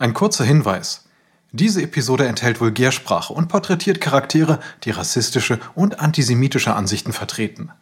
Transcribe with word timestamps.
Ein 0.00 0.14
kurzer 0.14 0.44
Hinweis. 0.44 1.06
Diese 1.50 1.82
Episode 1.82 2.28
enthält 2.28 2.60
Vulgärsprache 2.60 3.32
und 3.32 3.48
porträtiert 3.48 4.00
Charaktere, 4.00 4.60
die 4.84 4.92
rassistische 4.92 5.58
und 5.74 5.98
antisemitische 5.98 6.72
Ansichten 6.72 7.12
vertreten. 7.12 7.72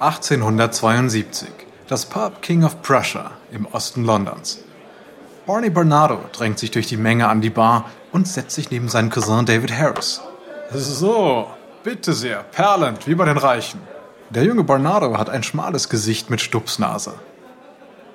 (1872) 0.00 1.48
Das 1.86 2.06
Pub 2.06 2.42
King 2.42 2.64
of 2.64 2.82
Prussia 2.82 3.30
im 3.52 3.66
Osten 3.66 4.04
Londons. 4.04 4.64
Barney 5.46 5.70
Bernardo 5.70 6.24
drängt 6.32 6.58
sich 6.58 6.72
durch 6.72 6.88
die 6.88 6.96
Menge 6.96 7.28
an 7.28 7.40
die 7.40 7.50
Bar 7.50 7.90
und 8.10 8.26
setzt 8.26 8.56
sich 8.56 8.72
neben 8.72 8.88
seinen 8.88 9.10
Cousin 9.10 9.46
David 9.46 9.72
Harris. 9.72 10.20
So, 10.72 11.48
bitte 11.84 12.12
sehr, 12.12 12.42
perlend, 12.42 13.06
wie 13.06 13.14
bei 13.14 13.26
den 13.26 13.38
Reichen. 13.38 13.80
Der 14.30 14.44
junge 14.44 14.62
Bernardo 14.62 15.18
hat 15.18 15.28
ein 15.28 15.42
schmales 15.42 15.88
Gesicht 15.88 16.30
mit 16.30 16.40
Stupsnase. 16.40 17.14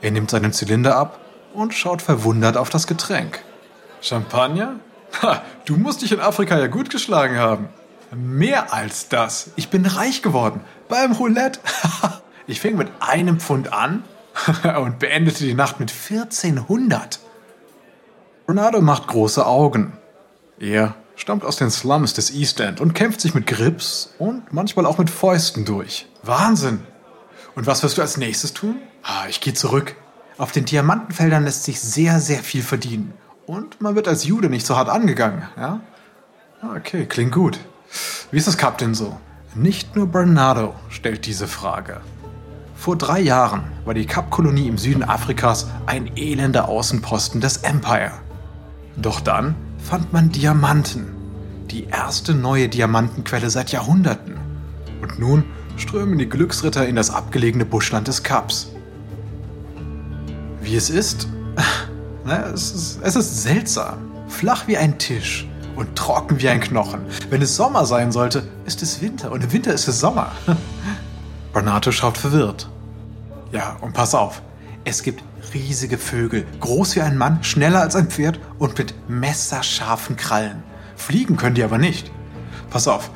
Er 0.02 0.12
nimmt 0.12 0.32
seinen 0.32 0.54
Zylinder 0.54 0.96
ab 0.96 1.20
und 1.54 1.74
schaut 1.74 2.02
verwundert 2.02 2.56
auf 2.56 2.70
das 2.70 2.88
Getränk. 2.88 3.44
Champagner? 4.02 4.80
Ha, 5.22 5.42
du 5.66 5.76
musst 5.76 6.02
dich 6.02 6.14
in 6.14 6.22
Afrika 6.22 6.58
ja 6.58 6.68
gut 6.68 6.90
geschlagen 6.90 7.38
haben. 7.38 7.68
Mehr 8.16 8.74
als 8.74 9.10
das. 9.10 9.50
Ich 9.58 9.70
bin 9.70 9.86
reich 9.86 10.22
geworden. 10.22 10.62
Beim 10.88 11.12
Roulette. 11.12 11.60
ich 12.48 12.62
fing 12.62 12.78
mit 12.78 12.88
einem 13.02 13.42
Pfund 13.42 13.74
an 13.74 14.06
und 14.84 15.00
beendete 15.00 15.44
die 15.44 15.54
Nacht 15.54 15.82
mit 15.82 15.92
1400. 15.92 17.20
Ronaldo 18.48 18.80
macht 18.80 19.08
große 19.08 19.46
Augen. 19.46 19.98
Er 20.60 20.96
stammt 21.16 21.44
aus 21.44 21.58
den 21.58 21.72
Slums 21.72 22.14
des 22.14 22.34
East 22.34 22.60
End 22.60 22.82
und 22.82 22.94
kämpft 22.94 23.22
sich 23.22 23.34
mit 23.34 23.48
Grips 23.48 24.14
und 24.20 24.52
manchmal 24.52 24.86
auch 24.86 24.98
mit 24.98 25.10
Fäusten 25.10 25.66
durch. 25.66 26.08
Wahnsinn! 26.24 26.82
Und 27.56 27.68
was 27.68 27.84
wirst 27.84 27.98
du 27.98 28.02
als 28.02 28.18
nächstes 28.18 28.54
tun? 28.54 28.78
Ah, 29.04 29.26
ich 29.30 29.40
gehe 29.40 29.54
zurück. 29.54 29.96
Auf 30.38 30.52
den 30.52 30.66
Diamantenfeldern 30.66 31.46
lässt 31.46 31.64
sich 31.64 31.80
sehr, 31.80 32.20
sehr 32.20 32.40
viel 32.40 32.62
verdienen. 32.62 33.14
Und 33.46 33.80
man 33.82 33.96
wird 33.96 34.08
als 34.08 34.26
Jude 34.26 34.50
nicht 34.50 34.66
so 34.66 34.76
hart 34.76 34.90
angegangen, 34.90 35.44
ja? 35.56 35.80
Okay, 36.76 37.06
klingt 37.06 37.32
gut. 37.32 37.60
Wie 38.32 38.38
ist 38.38 38.48
das 38.48 38.58
Captain 38.58 38.94
so? 38.94 39.20
Nicht 39.54 39.96
nur 39.96 40.08
Bernardo 40.08 40.76
stellt 40.90 41.26
diese 41.26 41.48
Frage. 41.48 42.02
Vor 42.76 42.98
drei 42.98 43.22
Jahren 43.22 43.64
war 43.86 43.94
die 43.94 44.06
Kapkolonie 44.06 44.68
im 44.68 44.78
Süden 44.78 45.04
Afrikas 45.04 45.68
ein 45.86 46.18
elender 46.18 46.68
Außenposten 46.68 47.40
des 47.40 47.58
Empire. 47.58 48.12
Doch 48.98 49.22
dann 49.22 49.56
fand 49.86 50.12
man 50.12 50.32
Diamanten. 50.32 51.08
Die 51.70 51.86
erste 51.86 52.34
neue 52.34 52.70
Diamantenquelle 52.70 53.50
seit 53.50 53.72
Jahrhunderten. 53.72 54.36
Und 55.02 55.20
nun 55.20 55.44
strömen 55.78 56.18
die 56.18 56.28
Glücksritter 56.28 56.88
in 56.88 56.96
das 56.96 57.12
abgelegene 57.12 57.66
Buschland 57.66 58.08
des 58.08 58.24
Kaps. 58.24 58.72
Wie 60.62 60.76
es 60.76 60.90
ist? 60.90 61.28
Es 62.28 62.72
ist, 62.72 63.00
es 63.04 63.16
ist 63.16 63.44
seltsam. 63.44 64.00
Flach 64.28 64.66
wie 64.66 64.78
ein 64.78 64.98
Tisch 64.98 65.48
und 65.76 65.96
trocken 65.96 66.42
wie 66.42 66.50
ein 66.50 66.60
Knochen. 66.60 67.02
Wenn 67.30 67.44
es 67.44 67.56
Sommer 67.56 67.86
sein 67.86 68.12
sollte, 68.12 68.48
ist 68.66 68.82
es 68.82 69.00
Winter 69.00 69.32
und 69.32 69.44
im 69.44 69.54
Winter 69.54 69.72
ist 69.72 69.88
es 69.88 70.00
Sommer. 70.00 70.32
Bernardo 71.54 71.92
schaut 71.92 72.18
verwirrt. 72.18 72.68
Ja, 73.52 73.78
und 73.80 73.94
pass 73.94 74.16
auf. 74.16 74.42
Es 74.88 75.02
gibt 75.02 75.24
riesige 75.56 75.98
Vögel, 75.98 76.46
groß 76.60 76.96
wie 76.96 77.02
ein 77.02 77.18
Mann, 77.18 77.44
schneller 77.44 77.82
als 77.82 77.96
ein 77.96 78.08
Pferd 78.08 78.40
und 78.60 78.78
mit 78.78 78.94
messerscharfen 79.10 80.16
Krallen. 80.16 80.64
Fliegen 80.96 81.38
können 81.38 81.56
die 81.56 81.64
aber 81.64 81.80
nicht. 81.80 82.12
Pass 82.70 82.88
auf, 82.88 83.10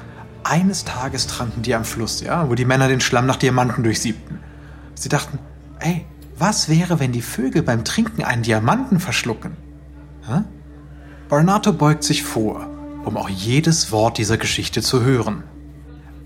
eines 0.44 0.84
Tages 0.84 1.28
tranken 1.28 1.62
die 1.62 1.76
am 1.76 1.86
Fluss, 1.86 2.22
ja, 2.22 2.50
wo 2.50 2.56
die 2.56 2.66
Männer 2.66 2.88
den 2.88 3.02
Schlamm 3.02 3.28
nach 3.28 3.36
Diamanten 3.36 3.84
durchsiebten. 3.84 4.40
Sie 4.96 5.10
dachten, 5.10 5.38
ey, 5.80 6.08
was 6.40 6.70
wäre, 6.70 7.00
wenn 7.00 7.12
die 7.12 7.22
Vögel 7.22 7.62
beim 7.62 7.86
Trinken 7.86 8.24
einen 8.24 8.42
Diamanten 8.42 9.00
verschlucken? 9.00 9.56
Hä? 10.28 10.42
Barnato 11.28 11.72
beugt 11.72 12.04
sich 12.04 12.24
vor, 12.24 12.68
um 13.06 13.16
auch 13.16 13.30
jedes 13.30 13.92
Wort 13.92 14.18
dieser 14.18 14.38
Geschichte 14.38 14.82
zu 14.82 15.04
hören. 15.04 15.44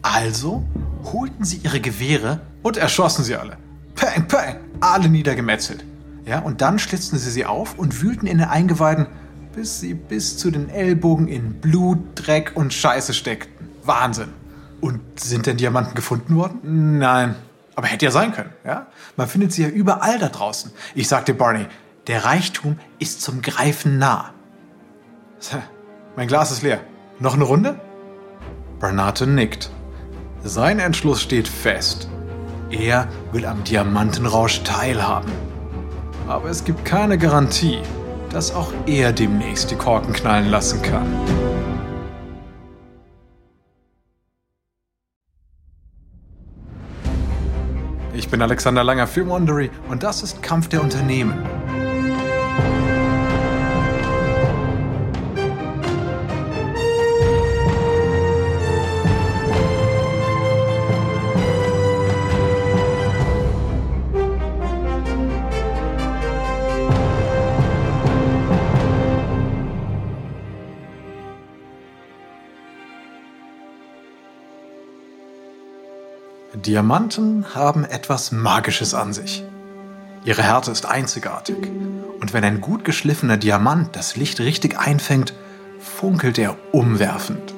Also 0.01 0.63
holten 1.11 1.43
sie 1.43 1.57
ihre 1.57 1.81
Gewehre 1.81 2.39
und 2.61 2.77
erschossen 2.77 3.25
sie 3.25 3.35
alle. 3.35 3.57
Peng, 3.95 4.27
peng, 4.27 4.55
alle 4.91 5.09
niedergemetzelt. 5.09 5.85
Ja, 6.25 6.39
und 6.39 6.61
dann 6.61 6.79
schlitzten 6.79 7.17
sie 7.17 7.31
sie 7.31 7.45
auf 7.45 7.77
und 7.77 8.01
wühlten 8.01 8.27
in 8.27 8.37
den 8.37 8.47
Eingeweiden, 8.47 9.07
bis 9.53 9.79
sie 9.79 9.93
bis 9.93 10.37
zu 10.37 10.51
den 10.51 10.69
Ellbogen 10.69 11.27
in 11.27 11.53
Blut, 11.55 11.99
Dreck 12.15 12.53
und 12.55 12.73
Scheiße 12.73 13.13
steckten. 13.13 13.69
Wahnsinn. 13.83 14.29
Und 14.81 15.01
sind 15.19 15.45
denn 15.45 15.57
Diamanten 15.57 15.95
gefunden 15.95 16.35
worden? 16.35 16.97
Nein. 16.97 17.35
Aber 17.75 17.87
hätte 17.87 18.05
ja 18.05 18.11
sein 18.11 18.33
können, 18.33 18.51
ja? 18.63 18.87
Man 19.17 19.27
findet 19.27 19.51
sie 19.51 19.63
ja 19.63 19.69
überall 19.69 20.19
da 20.19 20.29
draußen. 20.29 20.71
Ich 20.95 21.07
sagte 21.07 21.33
Barney, 21.33 21.65
der 22.07 22.25
Reichtum 22.25 22.77
ist 22.99 23.21
zum 23.21 23.41
Greifen 23.41 23.97
nah. 23.97 24.31
Mein 26.15 26.27
Glas 26.27 26.51
ist 26.51 26.61
leer. 26.61 26.81
Noch 27.19 27.33
eine 27.33 27.43
Runde? 27.43 27.79
Bernate 28.79 29.25
nickt. 29.27 29.71
Sein 30.43 30.79
Entschluss 30.79 31.21
steht 31.21 31.47
fest. 31.47 32.09
Er 32.73 33.07
will 33.31 33.45
am 33.45 33.63
Diamantenrausch 33.63 34.63
teilhaben. 34.63 35.31
Aber 36.27 36.49
es 36.49 36.63
gibt 36.63 36.83
keine 36.85 37.19
Garantie, 37.19 37.77
dass 38.31 38.53
auch 38.53 38.73
er 38.87 39.13
demnächst 39.13 39.69
die 39.69 39.75
Korken 39.75 40.11
knallen 40.11 40.49
lassen 40.49 40.81
kann. 40.81 41.05
Ich 48.15 48.29
bin 48.29 48.41
Alexander 48.41 48.83
Langer 48.83 49.05
für 49.05 49.27
Wondery 49.27 49.69
und 49.89 50.01
das 50.01 50.23
ist 50.23 50.41
Kampf 50.41 50.67
der 50.69 50.81
Unternehmen. 50.81 51.45
Diamanten 76.83 77.45
haben 77.55 77.85
etwas 77.85 78.33
Magisches 78.33 78.93
an 78.93 79.13
sich. 79.13 79.41
Ihre 80.25 80.43
Härte 80.43 80.69
ist 80.69 80.85
einzigartig. 80.85 81.55
Und 82.19 82.33
wenn 82.33 82.43
ein 82.43 82.59
gut 82.59 82.83
geschliffener 82.83 83.37
Diamant 83.37 83.95
das 83.95 84.17
Licht 84.17 84.41
richtig 84.41 84.77
einfängt, 84.77 85.33
funkelt 85.79 86.37
er 86.37 86.57
umwerfend. 86.73 87.53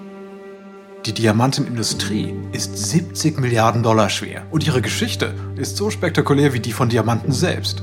Die 1.08 1.14
Diamantenindustrie 1.14 2.35
ist 2.52 2.78
70 2.78 3.40
Milliarden 3.40 3.81
Dollar 3.81 4.09
schwer 4.09 4.44
und 4.52 4.64
ihre 4.68 4.84
Geschichte 4.84 5.34
ist 5.56 5.75
so 5.75 5.90
spektakulär 5.90 6.53
wie 6.53 6.59
die 6.59 6.72
von 6.72 6.90
Diamanten 6.90 7.31
selbst. 7.31 7.81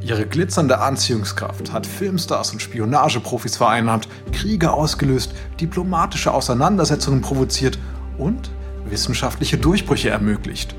Ihre 0.00 0.26
glitzernde 0.26 0.78
Anziehungskraft 0.78 1.72
hat 1.72 1.88
Filmstars 1.88 2.52
und 2.52 2.62
Spionageprofis 2.62 3.56
vereinnahmt, 3.56 4.06
Kriege 4.30 4.72
ausgelöst, 4.72 5.32
diplomatische 5.60 6.32
Auseinandersetzungen 6.32 7.20
provoziert 7.20 7.80
und 8.16 8.48
wissenschaftliche 8.88 9.58
Durchbrüche 9.58 10.10
ermöglicht. 10.10 10.76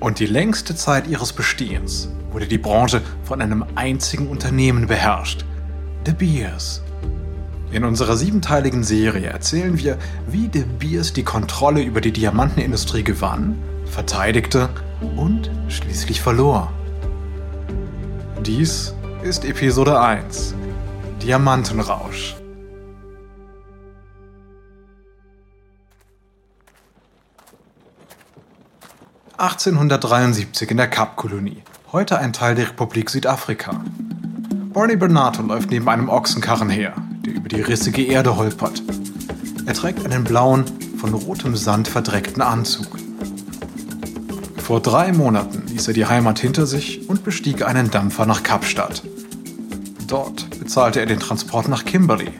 Und 0.00 0.18
die 0.18 0.26
längste 0.26 0.74
Zeit 0.74 1.06
ihres 1.06 1.34
Bestehens 1.34 2.08
wurde 2.30 2.46
die 2.46 2.58
Branche 2.58 3.02
von 3.22 3.42
einem 3.42 3.64
einzigen 3.74 4.28
Unternehmen 4.28 4.86
beherrscht, 4.86 5.44
De 6.06 6.14
Beers. 6.14 6.82
In 7.70 7.84
unserer 7.84 8.16
siebenteiligen 8.16 8.82
Serie 8.82 9.28
erzählen 9.28 9.78
wir, 9.78 9.98
wie 10.26 10.48
De 10.48 10.64
Beers 10.64 11.12
die 11.12 11.22
Kontrolle 11.22 11.82
über 11.82 12.00
die 12.00 12.12
Diamantenindustrie 12.12 13.04
gewann, 13.04 13.58
verteidigte 13.84 14.70
und 15.16 15.50
schließlich 15.68 16.22
verlor. 16.22 16.72
Dies 18.44 18.94
ist 19.22 19.44
Episode 19.44 20.00
1 20.00 20.54
Diamantenrausch. 21.22 22.39
1873 29.40 30.70
in 30.70 30.76
der 30.76 30.88
Kapkolonie, 30.88 31.62
heute 31.92 32.18
ein 32.18 32.34
Teil 32.34 32.54
der 32.54 32.68
Republik 32.68 33.08
Südafrika. 33.08 33.82
Barney 34.74 34.96
Bernardo 34.96 35.40
läuft 35.40 35.70
neben 35.70 35.88
einem 35.88 36.10
Ochsenkarren 36.10 36.68
her, 36.68 36.92
der 37.24 37.36
über 37.36 37.48
die 37.48 37.62
rissige 37.62 38.04
Erde 38.04 38.36
holpert. 38.36 38.82
Er 39.64 39.72
trägt 39.72 40.04
einen 40.04 40.24
blauen, 40.24 40.66
von 40.98 41.14
rotem 41.14 41.56
Sand 41.56 41.88
verdreckten 41.88 42.42
Anzug. 42.42 42.98
Vor 44.58 44.80
drei 44.82 45.10
Monaten 45.10 45.66
ließ 45.68 45.88
er 45.88 45.94
die 45.94 46.04
Heimat 46.04 46.38
hinter 46.38 46.66
sich 46.66 47.08
und 47.08 47.24
bestieg 47.24 47.66
einen 47.66 47.90
Dampfer 47.90 48.26
nach 48.26 48.42
Kapstadt. 48.42 49.02
Dort 50.06 50.50
bezahlte 50.60 51.00
er 51.00 51.06
den 51.06 51.18
Transport 51.18 51.66
nach 51.66 51.86
Kimberley, 51.86 52.30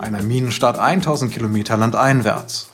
einer 0.00 0.22
Minenstadt 0.22 0.78
1000 0.78 1.32
Kilometer 1.32 1.78
landeinwärts. 1.78 2.68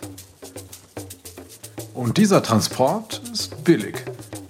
Und 1.95 2.17
dieser 2.17 2.43
Transport 2.43 3.22
billig. 3.65 4.05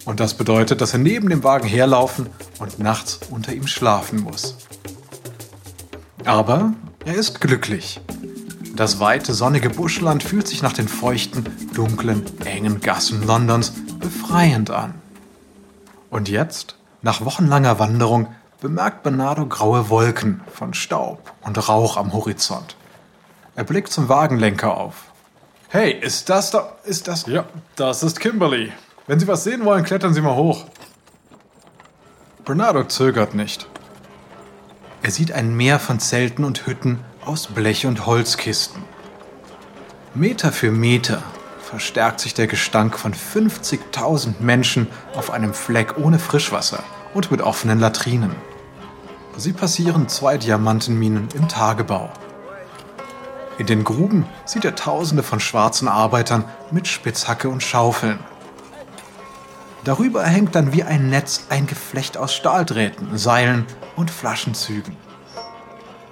Und 0.05 0.21
das 0.21 0.35
bedeutet, 0.35 0.81
dass 0.81 0.93
er 0.93 0.99
neben 0.99 1.29
dem 1.29 1.45
Wagen 1.45 1.67
herlaufen 1.67 2.27
und 2.59 2.79
nachts 2.79 3.21
unter 3.31 3.53
ihm 3.53 3.67
schlafen 3.67 4.21
muss. 4.21 4.57
Aber 6.25 6.73
er 7.05 7.15
ist 7.15 7.41
glücklich. 7.41 8.01
Das 8.75 9.01
weite, 9.01 9.35
sonnige 9.35 9.71
Buschland 9.71 10.23
fühlt 10.23 10.49
sich 10.49 10.63
nach 10.63 10.73
den 10.73 10.89
feuchten, 10.89 11.45
dunklen, 11.75 12.25
engen 12.45 12.81
Gassen 12.81 13.27
Londons 13.27 13.73
befreiend 13.99 14.71
an. 14.71 14.95
Und 16.11 16.29
jetzt, 16.29 16.77
nach 17.03 17.25
wochenlanger 17.25 17.79
Wanderung, 17.79 18.29
bemerkt 18.61 19.03
Bernardo 19.03 19.47
graue 19.47 19.91
Wolken 19.91 20.41
von 20.53 20.73
Staub 20.73 21.33
und 21.43 21.69
Rauch 21.69 21.97
am 21.97 22.13
Horizont. 22.13 22.77
Er 23.57 23.65
blickt 23.65 23.93
zum 23.93 24.09
Wagenlenker 24.09 24.77
auf. 24.77 25.13
Hey, 25.69 25.93
ist 25.93 26.29
das 26.29 26.51
da? 26.51 26.73
Ist 26.85 27.09
das? 27.09 27.27
Ja, 27.27 27.45
das 27.77 28.03
ist 28.03 28.21
Kimberly. 28.21 28.73
Wenn 29.07 29.19
Sie 29.19 29.27
was 29.27 29.45
sehen 29.45 29.65
wollen, 29.65 29.85
klettern 29.85 30.15
Sie 30.15 30.21
mal 30.21 30.37
hoch. 30.37 30.67
Bernardo 32.45 32.85
zögert 32.85 33.35
nicht. 33.35 33.69
Er 35.03 35.11
sieht 35.11 35.33
ein 35.33 35.57
Meer 35.57 35.81
von 35.81 35.99
Zelten 35.99 36.45
und 36.45 36.67
Hütten 36.67 37.01
aus 37.25 37.49
Blech 37.49 37.87
und 37.87 38.07
Holzkisten. 38.07 38.85
Meter 40.15 40.53
für 40.53 40.71
Meter 40.71 41.23
verstärkt 41.61 42.21
sich 42.21 42.35
der 42.35 42.47
Gestank 42.47 42.99
von 42.99 43.15
50.000 43.15 44.35
Menschen 44.41 44.87
auf 45.17 45.31
einem 45.31 45.55
Fleck 45.55 45.97
ohne 45.99 46.19
Frischwasser 46.19 46.85
und 47.15 47.31
mit 47.31 47.41
offenen 47.41 47.81
Latrinen. 47.81 48.35
Sie 49.37 49.53
passieren 49.53 50.09
zwei 50.09 50.37
Diamantenminen 50.37 51.29
im 51.35 51.49
Tagebau. 51.49 52.11
In 53.59 53.67
den 53.67 53.83
Gruben 53.83 54.27
sieht 54.45 54.65
er 54.65 54.77
Tausende 54.77 55.23
von 55.23 55.41
schwarzen 55.41 55.89
Arbeitern 55.89 56.45
mit 56.71 56.87
Spitzhacke 56.87 57.49
und 57.49 57.63
Schaufeln. 57.63 58.19
Darüber 59.85 60.23
hängt 60.23 60.55
dann 60.55 60.73
wie 60.73 60.85
ein 60.85 61.11
Netz 61.11 61.47
ein 61.49 61.67
Geflecht 61.67 62.17
aus 62.17 62.33
Stahldrähten, 62.35 63.19
Seilen 63.19 63.67
und 63.97 64.11
Flaschenzügen. 64.11 64.97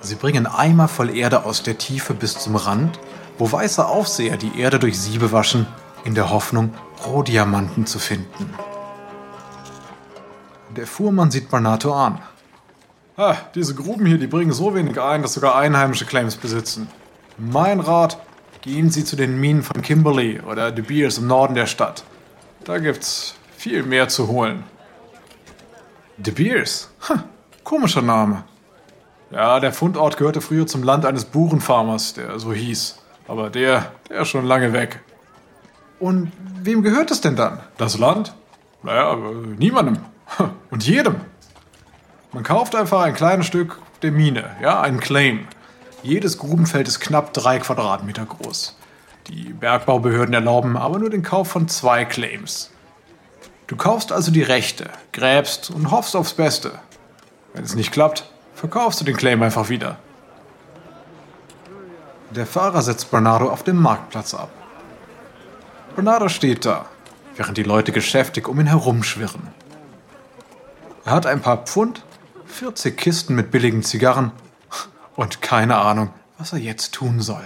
Sie 0.01 0.17
bringen 0.17 0.47
Eimer 0.47 0.89
voll 0.89 1.17
Erde 1.17 1.45
aus 1.45 1.63
der 1.63 1.79
Tiefe 1.79 2.15
bis 2.15 2.39
zum 2.39 2.57
Rand, 2.57 2.99
wo 3.39 3.51
weiße 3.51 3.87
Aufseher 3.87 4.37
die 4.37 4.59
Erde 4.59 4.79
durch 4.79 4.99
Siebe 4.99 5.31
waschen, 5.31 5.67
in 6.05 6.15
der 6.15 6.31
Hoffnung, 6.31 6.75
Rohdiamanten 7.07 7.87
zu 7.87 7.99
finden. 7.99 8.53
Der 10.77 10.87
Fuhrmann 10.87 11.31
sieht 11.31 11.51
Barnato 11.51 11.93
an. 11.95 12.21
Ah, 13.17 13.37
diese 13.55 13.75
Gruben 13.75 14.07
hier, 14.07 14.19
die 14.19 14.27
bringen 14.27 14.53
so 14.53 14.75
wenig 14.75 15.01
ein, 15.01 15.23
dass 15.23 15.35
sogar 15.35 15.57
Einheimische 15.57 16.07
Claims 16.07 16.37
besitzen. 16.37 16.89
Mein 17.37 17.81
Rat, 17.81 18.19
gehen 18.63 18.91
Sie 18.91 19.05
zu 19.05 19.17
den 19.17 19.41
Minen 19.41 19.63
von 19.63 19.83
Kimberley 19.83 20.41
oder 20.41 20.71
De 20.71 20.85
Beers 20.85 21.19
im 21.19 21.27
Norden 21.27 21.55
der 21.55 21.67
Stadt. 21.67 22.05
Da 22.65 22.79
gibt's 22.79 23.35
viel 23.61 23.83
mehr 23.83 24.09
zu 24.09 24.29
holen. 24.29 24.65
De 26.17 26.33
Beers? 26.33 26.89
Hm, 27.09 27.25
komischer 27.63 28.01
Name. 28.01 28.45
Ja, 29.31 29.61
der 29.61 29.75
Fundort 29.75 30.17
gehörte 30.17 30.41
früher 30.41 30.67
zum 30.67 30.83
Land 30.83 31.05
eines 31.05 31.27
Burenfarmers, 31.27 32.15
der 32.15 32.39
so 32.39 32.55
hieß. 32.55 32.99
Aber 33.29 33.51
der, 33.51 33.93
der 34.09 34.23
ist 34.23 34.29
schon 34.29 34.47
lange 34.47 34.73
weg. 34.73 35.01
Und 35.99 36.33
wem 36.63 36.83
gehört 36.83 37.11
es 37.11 37.21
denn 37.21 37.37
dann? 37.37 37.61
Das 37.77 37.99
Land? 37.99 38.35
Naja, 38.83 39.15
niemandem. 39.59 39.99
Und 40.71 40.87
jedem. 40.87 41.17
Man 42.33 42.45
kauft 42.45 42.75
einfach 42.75 43.03
ein 43.03 43.15
kleines 43.15 43.45
Stück 43.47 43.79
der 44.01 44.11
Mine, 44.11 44.57
ja, 44.63 44.81
einen 44.81 45.01
Claim. 45.01 45.47
Jedes 46.03 46.39
Grubenfeld 46.39 46.89
ist 46.89 47.01
knapp 47.01 47.35
drei 47.35 47.59
Quadratmeter 47.59 48.25
groß. 48.25 48.79
Die 49.27 49.53
Bergbaubehörden 49.53 50.33
erlauben 50.33 50.79
aber 50.79 50.99
nur 50.99 51.11
den 51.11 51.23
Kauf 51.23 51.49
von 51.49 51.69
zwei 51.69 52.07
Claims. 52.07 52.71
Du 53.71 53.77
kaufst 53.77 54.11
also 54.11 54.33
die 54.33 54.43
Rechte, 54.43 54.91
gräbst 55.13 55.71
und 55.71 55.93
hoffst 55.93 56.17
aufs 56.17 56.35
Beste. 56.35 56.73
Wenn 57.55 57.63
es 57.63 57.77
nicht 57.77 57.93
klappt, 57.93 58.29
verkaufst 58.53 59.01
du 59.01 59.05
den 59.05 59.17
Claim 59.17 59.45
einfach 59.45 59.69
wieder. 59.69 59.97
Der 62.31 62.47
Fahrer 62.47 62.83
setzt 62.83 63.13
Bernardo 63.13 63.49
auf 63.49 63.63
dem 63.63 63.77
Marktplatz 63.77 64.35
ab. 64.35 64.51
Bernardo 65.95 66.29
steht 66.29 66.65
da, 66.65 66.87
während 67.37 67.59
die 67.59 67.63
Leute 67.63 67.93
geschäftig 67.93 68.49
um 68.49 68.59
ihn 68.59 68.67
herumschwirren. 68.67 69.47
Er 71.05 71.13
hat 71.13 71.27
ein 71.27 71.41
paar 71.41 71.59
Pfund, 71.59 72.03
40 72.47 72.99
Kisten 72.99 73.37
mit 73.37 73.53
billigen 73.53 73.85
Zigarren 73.85 74.33
und 75.15 75.43
keine 75.43 75.77
Ahnung, 75.77 76.11
was 76.39 76.53
er 76.53 76.59
jetzt 76.59 76.93
tun 76.93 77.21
soll. 77.21 77.45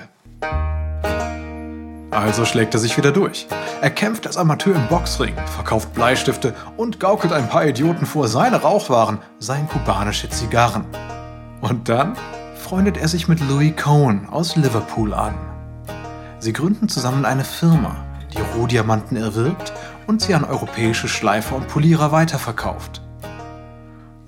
Also 2.15 2.45
schlägt 2.45 2.75
er 2.75 2.81
sich 2.81 2.97
wieder 2.97 3.11
durch. 3.11 3.49
Er 3.81 3.91
kämpft 3.91 4.27
als 4.27 4.37
Amateur 4.37 4.77
im 4.77 4.87
Boxring, 4.87 5.35
verkauft 5.57 5.93
Bleistifte 5.95 6.55
und 6.77 7.01
gaukelt 7.01 7.33
ein 7.33 7.49
paar 7.49 7.67
Idioten 7.67 8.07
vor, 8.07 8.29
seine 8.29 8.63
Rauchwaren 8.63 9.19
seien 9.41 9.69
kubanische 9.69 10.31
Zigarren. 10.31 10.87
Und 11.61 11.89
dann 11.89 12.15
freundet 12.57 12.97
er 12.97 13.09
sich 13.09 13.27
mit 13.27 13.41
Louis 13.41 13.75
Cohn 13.77 14.29
aus 14.31 14.55
Liverpool 14.55 15.13
an. 15.13 15.35
Sie 16.39 16.53
gründen 16.53 16.89
zusammen 16.89 17.25
eine 17.25 17.45
Firma, 17.45 17.97
die 18.33 18.41
Rohdiamanten 18.57 19.17
erwirbt 19.17 19.73
und 20.07 20.23
sie 20.23 20.35
an 20.35 20.45
europäische 20.45 21.09
Schleifer 21.09 21.57
und 21.57 21.69
Polierer 21.69 22.13
weiterverkauft. 22.13 23.03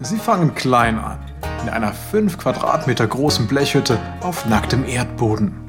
Sie 0.00 0.18
fangen 0.18 0.54
klein 0.54 0.98
an, 0.98 1.18
in 1.62 1.68
einer 1.68 1.92
5 1.92 2.36
Quadratmeter 2.36 3.06
großen 3.06 3.46
Blechhütte 3.46 3.98
auf 4.22 4.44
nacktem 4.46 4.84
Erdboden. 4.84 5.65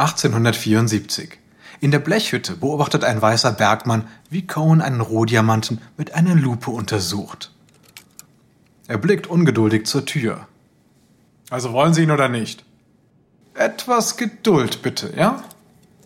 1874. 0.00 1.38
In 1.80 1.90
der 1.90 1.98
Blechhütte 1.98 2.56
beobachtet 2.56 3.04
ein 3.04 3.20
weißer 3.20 3.52
Bergmann, 3.52 4.06
wie 4.28 4.46
Cohen 4.46 4.80
einen 4.80 5.00
Rohdiamanten 5.00 5.80
mit 5.96 6.14
einer 6.14 6.34
Lupe 6.34 6.70
untersucht. 6.70 7.50
Er 8.86 8.98
blickt 8.98 9.26
ungeduldig 9.26 9.86
zur 9.86 10.04
Tür. 10.04 10.46
Also 11.48 11.72
wollen 11.72 11.94
Sie 11.94 12.02
ihn 12.02 12.10
oder 12.10 12.28
nicht? 12.28 12.64
Etwas 13.54 14.16
Geduld 14.16 14.82
bitte, 14.82 15.12
ja? 15.16 15.42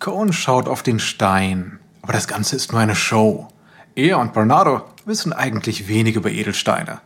Cohen 0.01 0.33
schaut 0.33 0.69
auf 0.69 0.83
den 0.83 0.99
Stein. 0.99 1.79
Aber 2.03 2.13
das 2.13 2.29
Ganze 2.29 2.57
ist 2.57 2.73
nur 2.73 2.81
eine 2.81 2.97
Show. 2.97 3.49
Er 3.95 4.19
und 4.19 4.33
Bernardo 4.33 4.83
wissen 5.07 5.33
eigentlich 5.33 5.89
wenig 5.89 6.17
über 6.17 6.31
Edelsteine. 6.31 7.01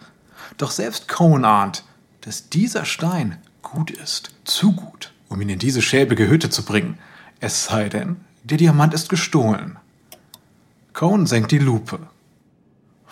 Doch 0.56 0.70
selbst 0.70 1.08
Cohen 1.08 1.44
ahnt, 1.44 1.85
dass 2.23 2.49
dieser 2.49 2.85
Stein 2.85 3.38
gut 3.62 3.90
ist, 3.90 4.31
zu 4.44 4.73
gut, 4.73 5.12
um 5.29 5.41
ihn 5.41 5.49
in 5.49 5.59
diese 5.59 5.83
schäbige 5.83 6.29
Hütte 6.29 6.50
zu 6.50 6.64
bringen. 6.64 6.99
Es 7.41 7.67
sei 7.67 7.88
denn, 7.88 8.17
der 8.45 8.59
Diamant 8.59 8.95
ist 8.95 9.09
gestohlen. 9.09 9.79
Cohen 10.93 11.26
senkt 11.26 11.52
die 11.52 11.59
Lupe. 11.59 12.00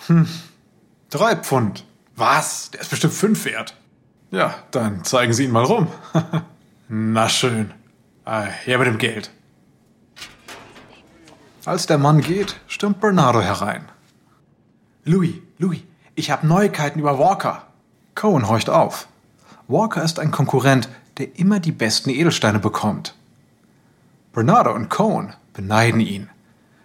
Hm, 0.07 0.27
drei 1.11 1.37
Pfund. 1.37 1.85
Was? 2.17 2.71
Der 2.71 2.81
ist 2.81 2.91
bestimmt 2.91 3.15
fünf 3.15 3.45
wert. 3.45 3.77
Ja, 4.31 4.55
dann 4.71 5.05
zeigen 5.05 5.33
Sie 5.33 5.45
ihn 5.45 5.53
mal 5.53 5.65
rum. 5.65 5.89
Na 6.89 7.29
schön. 7.29 7.73
Ah, 8.25 8.43
her 8.43 8.79
mit 8.79 8.89
dem 8.89 8.99
Geld. 8.99 9.31
Als 11.65 11.87
der 11.87 11.99
Mann 11.99 12.21
geht, 12.21 12.61
stürmt 12.67 13.01
Bernardo 13.01 13.41
herein. 13.41 13.89
Louis, 15.05 15.35
Louis, 15.59 15.83
ich 16.15 16.31
habe 16.31 16.47
Neuigkeiten 16.47 16.99
über 16.99 17.19
Walker. 17.19 17.67
Cohen 18.15 18.49
horcht 18.49 18.71
auf. 18.71 19.09
Walker 19.69 20.03
ist 20.03 20.19
ein 20.19 20.31
Konkurrent, 20.31 20.89
der 21.19 21.39
immer 21.39 21.61
die 21.61 21.73
besten 21.73 22.11
Edelsteine 22.11 22.59
bekommt. 22.59 23.15
Bernardo 24.33 24.75
und 24.75 24.91
Cohen 24.91 25.35
beneiden 25.53 26.01
ihn. 26.01 26.29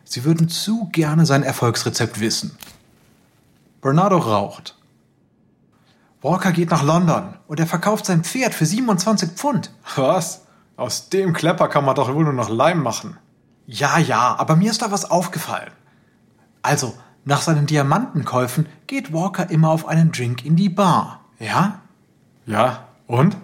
Sie 0.03 0.23
würden 0.23 0.49
zu 0.49 0.89
gerne 0.91 1.25
sein 1.25 1.43
Erfolgsrezept 1.43 2.19
wissen. 2.19 2.57
Bernardo 3.81 4.17
raucht. 4.17 4.77
Walker 6.21 6.51
geht 6.51 6.69
nach 6.69 6.83
London 6.83 7.33
und 7.47 7.59
er 7.59 7.67
verkauft 7.67 8.05
sein 8.05 8.23
Pferd 8.23 8.53
für 8.53 8.65
27 8.65 9.31
Pfund. 9.31 9.71
Was? 9.95 10.45
Aus 10.77 11.09
dem 11.09 11.33
Klepper 11.33 11.67
kann 11.67 11.83
man 11.83 11.95
doch 11.95 12.13
wohl 12.13 12.23
nur 12.23 12.33
noch 12.33 12.49
Leim 12.49 12.81
machen. 12.81 13.17
Ja, 13.65 13.97
ja, 13.97 14.35
aber 14.37 14.55
mir 14.55 14.71
ist 14.71 14.81
da 14.81 14.91
was 14.91 15.09
aufgefallen. 15.09 15.71
Also, 16.61 16.93
nach 17.25 17.41
seinen 17.41 17.65
Diamantenkäufen 17.65 18.67
geht 18.87 19.13
Walker 19.13 19.49
immer 19.49 19.69
auf 19.69 19.87
einen 19.87 20.11
Drink 20.11 20.45
in 20.45 20.55
die 20.55 20.69
Bar, 20.69 21.21
ja? 21.39 21.79
Ja, 22.45 22.87
und? 23.07 23.37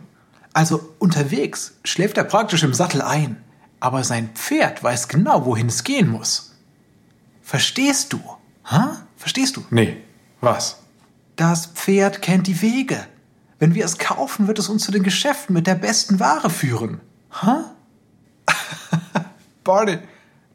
Also 0.58 0.96
unterwegs 0.98 1.76
schläft 1.84 2.18
er 2.18 2.24
praktisch 2.24 2.64
im 2.64 2.74
Sattel 2.74 3.04
ein, 3.04 3.44
aber 3.80 4.04
sein 4.04 4.32
Pferd 4.34 4.82
weiß 4.82 5.08
genau, 5.08 5.46
wohin 5.46 5.68
es 5.68 5.84
gehen 5.84 6.10
muss. 6.10 6.56
Verstehst 7.44 8.12
du? 8.12 8.20
Ha? 8.66 9.04
Verstehst 9.18 9.56
du? 9.56 9.64
Nee. 9.70 9.98
Was? 10.42 10.80
Das 11.36 11.68
Pferd 11.68 12.24
kennt 12.24 12.48
die 12.48 12.60
Wege. 12.64 13.06
Wenn 13.60 13.76
wir 13.76 13.86
es 13.86 14.00
kaufen, 14.00 14.48
wird 14.48 14.58
es 14.58 14.68
uns 14.68 14.84
zu 14.84 14.92
den 14.92 15.04
Geschäften 15.04 15.54
mit 15.54 15.68
der 15.68 15.76
besten 15.76 16.20
Ware 16.20 16.50
führen. 16.50 17.02
Ha? 17.34 17.76
Barney, 19.64 20.00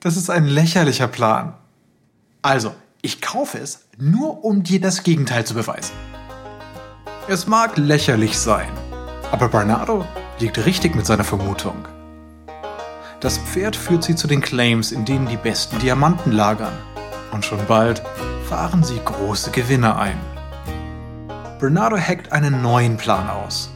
das 0.00 0.16
ist 0.16 0.30
ein 0.30 0.46
lächerlicher 0.46 1.06
Plan. 1.06 1.54
Also, 2.42 2.74
ich 3.02 3.22
kaufe 3.22 3.58
es 3.58 3.84
nur, 3.98 4.44
um 4.44 4.64
dir 4.64 4.80
das 4.80 5.04
Gegenteil 5.04 5.46
zu 5.46 5.54
beweisen. 5.54 5.94
Es 7.28 7.46
mag 7.46 7.76
lächerlich 7.76 8.36
sein, 8.36 8.72
aber 9.32 9.48
Bernardo 9.48 10.04
liegt 10.38 10.64
richtig 10.64 10.94
mit 10.94 11.06
seiner 11.06 11.24
Vermutung. 11.24 11.88
Das 13.20 13.38
Pferd 13.38 13.74
führt 13.74 14.04
sie 14.04 14.14
zu 14.14 14.26
den 14.26 14.42
Claims, 14.42 14.92
in 14.92 15.04
denen 15.04 15.26
die 15.26 15.36
besten 15.38 15.78
Diamanten 15.78 16.32
lagern. 16.32 16.74
Und 17.32 17.44
schon 17.44 17.64
bald 17.66 18.02
fahren 18.48 18.84
sie 18.84 19.00
große 19.02 19.50
Gewinne 19.50 19.96
ein. 19.96 20.20
Bernardo 21.58 21.96
hackt 21.96 22.30
einen 22.30 22.60
neuen 22.60 22.98
Plan 22.98 23.30
aus. 23.30 23.70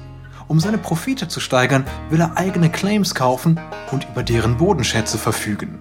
Um 0.46 0.60
seine 0.60 0.78
Profite 0.78 1.26
zu 1.26 1.40
steigern, 1.40 1.86
will 2.10 2.20
er 2.20 2.36
eigene 2.36 2.70
Claims 2.70 3.14
kaufen 3.14 3.58
und 3.90 4.06
über 4.08 4.22
deren 4.22 4.58
Bodenschätze 4.58 5.16
verfügen. 5.16 5.80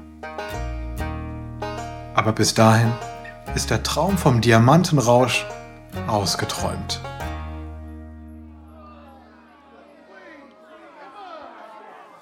Aber 2.13 2.31
bis 2.31 2.53
dahin 2.53 2.93
ist 3.55 3.71
der 3.71 3.83
Traum 3.83 4.17
vom 4.17 4.39
Diamantenrausch 4.39 5.45
ausgeträumt. 6.07 7.01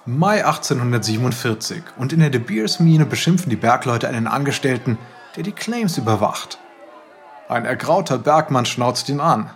Mai 0.05 0.43
1847 0.43 1.81
und 1.97 2.11
in 2.11 2.19
der 2.19 2.29
De 2.29 2.41
Beers 2.41 2.81
Mine 2.81 3.05
beschimpfen 3.05 3.49
die 3.49 3.55
Bergleute 3.55 4.09
einen 4.09 4.27
Angestellten, 4.27 4.97
der 5.37 5.43
die 5.43 5.53
Claims 5.53 5.97
überwacht. 5.97 6.57
Ein 7.47 7.63
ergrauter 7.63 8.17
Bergmann 8.17 8.65
schnauzt 8.65 9.07
ihn 9.07 9.21
an. 9.21 9.49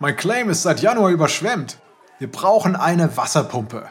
Mein 0.00 0.16
Claim 0.16 0.50
ist 0.50 0.64
seit 0.64 0.80
Januar 0.80 1.10
überschwemmt. 1.10 1.78
Wir 2.18 2.28
brauchen 2.28 2.74
eine 2.74 3.16
Wasserpumpe. 3.16 3.88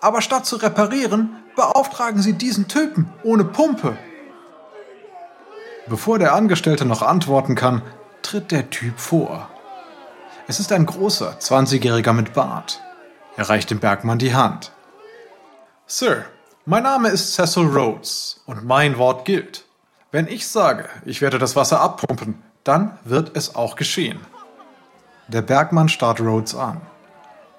Aber 0.00 0.22
statt 0.22 0.46
zu 0.46 0.54
reparieren, 0.54 1.42
beauftragen 1.56 2.22
Sie 2.22 2.34
diesen 2.34 2.68
Typen 2.68 3.10
ohne 3.24 3.44
Pumpe. 3.44 3.96
Bevor 5.88 6.20
der 6.20 6.32
Angestellte 6.32 6.84
noch 6.84 7.02
antworten 7.02 7.56
kann, 7.56 7.82
tritt 8.22 8.52
der 8.52 8.70
Typ 8.70 9.00
vor. 9.00 9.48
Es 10.46 10.60
ist 10.60 10.70
ein 10.70 10.86
großer, 10.86 11.38
20-Jähriger 11.40 12.12
mit 12.12 12.34
Bart. 12.34 12.83
Er 13.36 13.48
reicht 13.48 13.70
dem 13.70 13.80
Bergmann 13.80 14.18
die 14.18 14.34
Hand. 14.34 14.70
Sir, 15.86 16.24
mein 16.66 16.84
Name 16.84 17.08
ist 17.08 17.34
Cecil 17.34 17.66
Rhodes 17.66 18.40
und 18.46 18.64
mein 18.64 18.96
Wort 18.96 19.24
gilt. 19.24 19.64
Wenn 20.12 20.28
ich 20.28 20.46
sage, 20.46 20.88
ich 21.04 21.20
werde 21.20 21.38
das 21.38 21.56
Wasser 21.56 21.80
abpumpen, 21.80 22.42
dann 22.62 22.98
wird 23.04 23.36
es 23.36 23.56
auch 23.56 23.74
geschehen. 23.74 24.20
Der 25.28 25.42
Bergmann 25.42 25.88
starrt 25.88 26.20
Rhodes 26.20 26.54
an. 26.54 26.80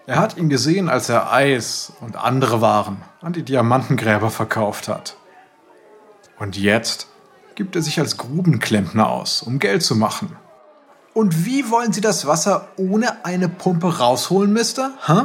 Er 0.07 0.17
hat 0.17 0.37
ihn 0.37 0.49
gesehen, 0.49 0.87
als 0.87 1.09
er 1.09 1.33
Eis 1.33 1.91
und 1.99 2.15
andere 2.15 2.61
Waren 2.61 3.01
an 3.21 3.33
die 3.33 3.43
Diamantengräber 3.43 4.29
verkauft 4.29 4.87
hat. 4.87 5.17
Und 6.39 6.57
jetzt 6.57 7.07
gibt 7.55 7.75
er 7.75 7.81
sich 7.81 7.99
als 7.99 8.17
Grubenklempner 8.17 9.09
aus, 9.09 9.41
um 9.41 9.59
Geld 9.59 9.83
zu 9.83 9.95
machen. 9.95 10.35
Und 11.13 11.45
wie 11.45 11.69
wollen 11.71 11.91
Sie 11.91 12.01
das 12.01 12.27
Wasser 12.27 12.67
ohne 12.77 13.25
eine 13.25 13.49
Pumpe 13.49 13.97
rausholen, 13.97 14.53
Mister? 14.53 14.91
Hä? 15.05 15.23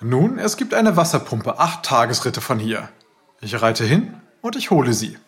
Nun, 0.00 0.38
es 0.38 0.56
gibt 0.56 0.72
eine 0.72 0.96
Wasserpumpe, 0.96 1.58
acht 1.58 1.84
Tagesritte 1.84 2.40
von 2.40 2.58
hier. 2.58 2.88
Ich 3.40 3.60
reite 3.60 3.84
hin 3.84 4.14
und 4.40 4.56
ich 4.56 4.70
hole 4.70 4.94
sie. 4.94 5.18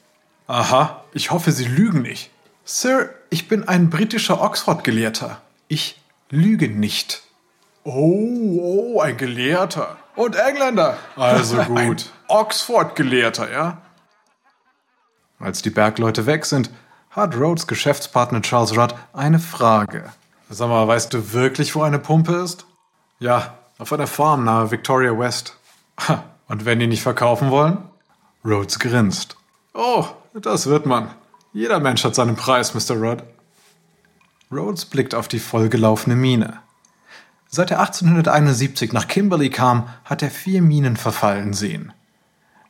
Aha, 0.47 1.05
ich 1.13 1.31
hoffe, 1.31 1.53
Sie 1.53 1.67
lügen 1.67 2.03
nicht. 2.03 2.31
Sir, 2.65 3.11
ich 3.31 3.49
bin 3.49 3.69
ein 3.69 3.91
britischer 3.91 4.41
Oxford-Gelehrter. 4.41 5.41
Ich 5.69 6.01
lüge 6.31 6.69
nicht. 6.69 7.23
Oh, 7.85 8.95
oh, 8.95 9.01
ein 9.01 9.17
Gelehrter. 9.17 9.97
Und 10.15 10.37
Engländer. 10.37 10.97
Also 11.17 11.57
gut. 11.65 12.11
Oxford-Gelehrter, 12.29 13.51
ja? 13.51 13.83
Als 15.39 15.63
die 15.63 15.71
Bergleute 15.71 16.27
weg 16.27 16.47
sind, 16.47 16.71
hat 17.11 17.37
Rhodes 17.37 17.67
Geschäftspartner 17.67 18.43
Charles 18.43 18.77
Rudd 18.77 18.95
eine 19.13 19.39
Frage. 19.39 20.13
Sag 20.49 20.69
mal, 20.69 20.87
weißt 20.87 21.13
du 21.13 21.33
wirklich, 21.33 21.75
wo 21.75 21.83
eine 21.83 21.99
Pumpe 21.99 22.37
ist? 22.37 22.65
Ja, 23.19 23.59
auf 23.83 23.93
einer 23.93 24.07
Farm 24.07 24.45
nahe 24.45 24.71
Victoria 24.71 25.19
West. 25.19 25.57
Und 26.47 26.65
wenn 26.65 26.79
die 26.79 26.87
nicht 26.87 27.03
verkaufen 27.03 27.51
wollen? 27.51 27.79
Rhodes 28.45 28.79
grinst. 28.79 29.37
Oh, 29.75 30.07
das 30.35 30.69
wird 30.69 30.87
man. 30.87 31.11
Jeder 31.53 31.81
Mensch 31.81 32.05
hat 32.05 32.15
seinen 32.15 32.37
Preis, 32.37 32.75
Mr. 32.75 32.95
Rudd. 32.95 33.25
Rhodes 34.53 34.85
blickt 34.85 35.17
auf 35.17 35.27
die 35.27 35.41
vollgelaufene 35.41 36.15
Mine. 36.15 36.61
Seit 37.49 37.73
er 37.73 37.81
1871 37.81 38.93
nach 38.93 39.09
Kimberley 39.09 39.51
kam, 39.51 39.89
hat 40.05 40.23
er 40.23 40.31
vier 40.31 40.63
Minen 40.63 40.97
verfallen 40.97 41.53
sehen. 41.53 41.93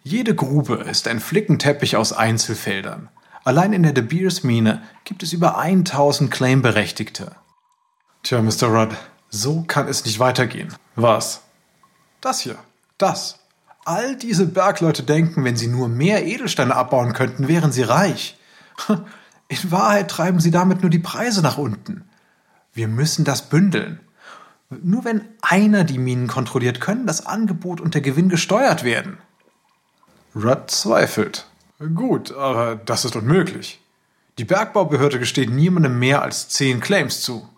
Jede 0.03 0.35
Grube 0.35 0.77
ist 0.77 1.07
ein 1.09 1.21
Flickenteppich 1.21 1.95
aus 1.95 2.15
Einzelfeldern. 2.15 3.11
Allein 3.45 3.75
in 3.75 3.83
der 3.83 3.93
De 3.93 4.03
Beers 4.03 4.45
Mine 4.45 4.83
gibt 5.05 5.23
es 5.23 5.35
über 5.35 5.59
1000 5.59 6.31
Claimberechtigte. 6.31 7.33
Tja, 8.23 8.41
Mr. 8.41 8.69
Rudd, 8.69 8.97
so 9.33 9.65
kann 9.67 9.89
es 9.89 10.05
nicht 10.05 10.21
weitergehen. 10.21 10.73
Was? 10.95 11.41
Das 12.21 12.41
hier. 12.41 12.59
Das. 12.99 13.39
All 13.85 14.15
diese 14.15 14.47
Bergleute 14.47 15.03
denken, 15.03 15.43
wenn 15.45 15.57
sie 15.57 15.67
nur 15.67 15.89
mehr 15.89 16.25
Edelsteine 16.25 16.77
abbauen 16.77 17.15
könnten, 17.15 17.49
wären 17.49 17.73
sie 17.73 17.83
reich. 17.83 18.39
In 19.49 19.71
Wahrheit 19.71 20.09
treiben 20.09 20.39
sie 20.39 20.51
damit 20.51 20.83
nur 20.83 20.91
die 20.91 20.99
Preise 20.99 21.43
nach 21.43 21.59
unten. 21.59 22.05
Wir 22.75 22.89
müssen 22.89 23.25
das 23.25 23.49
bündeln. 23.49 24.01
Nur 24.71 25.05
wenn 25.05 25.23
einer 25.43 25.85
die 25.85 25.99
Minen 25.99 26.29
kontrolliert, 26.29 26.81
können 26.81 27.07
das 27.07 27.27
Angebot 27.27 27.81
und 27.81 27.95
der 27.95 28.01
Gewinn 28.01 28.29
gesteuert 28.29 28.85
werden. 28.85 29.19
Rudd 30.35 30.71
zweifelt. 30.71 31.47
Gut, 31.95 32.33
aber 32.33 32.77
das 32.77 33.05
ist 33.05 33.17
unmöglich. 33.17 33.81
Die 34.39 34.45
Bergbaubehörde 34.45 35.19
gesteht 35.19 35.51
niemandem 35.51 35.99
mehr 35.99 36.23
als 36.23 36.49
zehn 36.49 36.81
Claims 36.81 37.21
zu. 37.23 37.49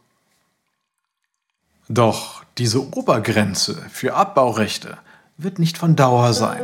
Doch 1.88 2.44
diese 2.56 2.96
Obergrenze 2.96 3.76
für 3.90 4.14
Abbaurechte 4.14 4.96
wird 5.36 5.58
nicht 5.58 5.76
von 5.76 5.96
Dauer 5.96 6.32
sein. 6.32 6.62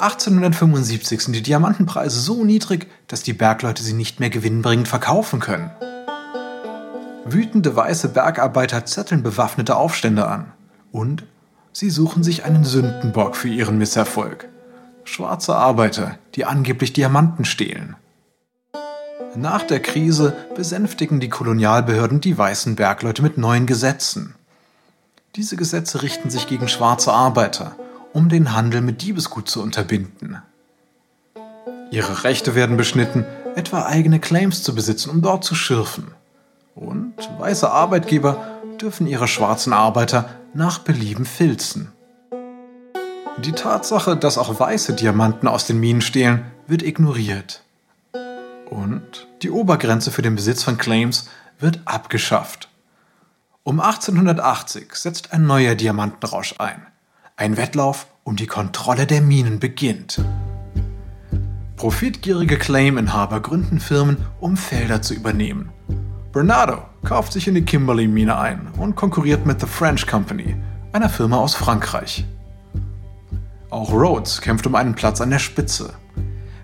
1875 0.00 1.20
sind 1.22 1.32
die 1.32 1.42
Diamantenpreise 1.42 2.20
so 2.20 2.44
niedrig, 2.44 2.88
dass 3.06 3.22
die 3.22 3.32
Bergleute 3.32 3.82
sie 3.82 3.94
nicht 3.94 4.20
mehr 4.20 4.28
gewinnbringend 4.28 4.86
verkaufen 4.86 5.40
können. 5.40 5.70
Wütende 7.24 7.74
weiße 7.74 8.10
Bergarbeiter 8.10 8.84
zetteln 8.84 9.22
bewaffnete 9.22 9.76
Aufstände 9.76 10.26
an. 10.26 10.52
Und 10.92 11.24
sie 11.72 11.90
suchen 11.90 12.22
sich 12.22 12.44
einen 12.44 12.64
Sündenbock 12.64 13.34
für 13.34 13.48
ihren 13.48 13.78
Misserfolg. 13.78 14.48
Schwarze 15.04 15.56
Arbeiter, 15.56 16.18
die 16.34 16.44
angeblich 16.44 16.92
Diamanten 16.92 17.44
stehlen. 17.44 17.96
Nach 19.36 19.62
der 19.62 19.80
Krise 19.80 20.36
besänftigen 20.54 21.20
die 21.20 21.28
Kolonialbehörden 21.28 22.20
die 22.20 22.36
weißen 22.36 22.76
Bergleute 22.76 23.22
mit 23.22 23.38
neuen 23.38 23.66
Gesetzen. 23.66 24.34
Diese 25.36 25.56
Gesetze 25.56 26.02
richten 26.02 26.30
sich 26.30 26.46
gegen 26.46 26.68
schwarze 26.68 27.12
Arbeiter, 27.12 27.76
um 28.12 28.28
den 28.28 28.54
Handel 28.54 28.80
mit 28.80 29.02
Diebesgut 29.02 29.48
zu 29.48 29.62
unterbinden. 29.62 30.42
Ihre 31.90 32.24
Rechte 32.24 32.54
werden 32.54 32.76
beschnitten, 32.76 33.24
etwa 33.54 33.84
eigene 33.84 34.18
Claims 34.18 34.62
zu 34.62 34.74
besitzen, 34.74 35.10
um 35.10 35.22
dort 35.22 35.44
zu 35.44 35.54
schürfen. 35.54 36.08
Und 36.74 37.14
weiße 37.38 37.70
Arbeitgeber 37.70 38.58
dürfen 38.80 39.06
ihre 39.06 39.28
schwarzen 39.28 39.72
Arbeiter 39.72 40.28
nach 40.54 40.78
Belieben 40.78 41.24
filzen. 41.24 41.92
Die 43.38 43.52
Tatsache, 43.52 44.16
dass 44.16 44.38
auch 44.38 44.58
weiße 44.58 44.94
Diamanten 44.94 45.48
aus 45.48 45.66
den 45.66 45.78
Minen 45.78 46.00
stehlen, 46.00 46.44
wird 46.66 46.82
ignoriert. 46.82 47.62
Und 48.70 49.26
die 49.42 49.50
Obergrenze 49.50 50.10
für 50.10 50.22
den 50.22 50.34
Besitz 50.34 50.62
von 50.62 50.76
Claims 50.76 51.28
wird 51.58 51.80
abgeschafft. 51.86 52.68
Um 53.62 53.80
1880 53.80 54.94
setzt 54.94 55.32
ein 55.32 55.46
neuer 55.46 55.74
Diamantenrausch 55.74 56.54
ein. 56.58 56.86
Ein 57.36 57.56
Wettlauf 57.56 58.06
um 58.24 58.36
die 58.36 58.46
Kontrolle 58.46 59.06
der 59.06 59.22
Minen 59.22 59.58
beginnt. 59.58 60.20
Profitgierige 61.76 62.58
Claim-Inhaber 62.58 63.40
gründen 63.40 63.80
Firmen, 63.80 64.18
um 64.40 64.56
Felder 64.56 65.00
zu 65.00 65.14
übernehmen. 65.14 65.70
Bernardo 66.32 66.82
kauft 67.04 67.32
sich 67.32 67.48
in 67.48 67.54
die 67.54 67.64
Kimberley-Mine 67.64 68.36
ein 68.36 68.68
und 68.78 68.96
konkurriert 68.96 69.46
mit 69.46 69.60
The 69.60 69.66
French 69.66 70.06
Company, 70.06 70.56
einer 70.92 71.08
Firma 71.08 71.38
aus 71.38 71.54
Frankreich. 71.54 72.26
Auch 73.70 73.92
Rhodes 73.92 74.40
kämpft 74.40 74.66
um 74.66 74.74
einen 74.74 74.94
Platz 74.94 75.20
an 75.20 75.30
der 75.30 75.38
Spitze. 75.38 75.94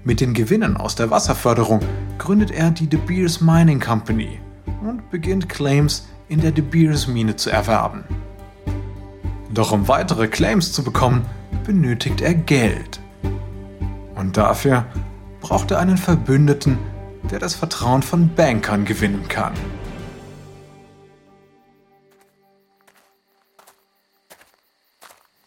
Mit 0.07 0.21
den 0.21 0.35
Gewinnen 0.35 0.77
aus 0.77 0.97
der 0.97 1.09
Wasserförderung 1.09 1.81
gründet 2.19 2.51
er 2.51 2.71
die 2.71 2.87
De 2.87 3.01
Beers 3.01 3.41
Mining 3.41 3.81
Company 3.81 4.39
und 4.83 5.11
beginnt 5.11 5.49
Claims 5.49 6.07
in 6.29 6.43
der 6.43 6.53
De 6.53 6.63
Beers 6.63 7.07
Mine 7.07 7.37
zu 7.37 7.49
erwerben. 7.49 8.05
Doch 9.51 9.73
um 9.73 9.89
weitere 9.89 10.29
Claims 10.29 10.75
zu 10.75 10.85
bekommen, 10.85 11.25
benötigt 11.65 12.21
er 12.21 12.35
Geld. 12.35 13.01
Und 14.15 14.37
dafür 14.37 14.85
braucht 15.41 15.71
er 15.71 15.79
einen 15.79 15.97
Verbündeten, 15.97 16.79
der 17.31 17.39
das 17.39 17.55
Vertrauen 17.55 18.03
von 18.03 18.29
Bankern 18.35 18.85
gewinnen 18.85 19.27
kann. 19.29 19.55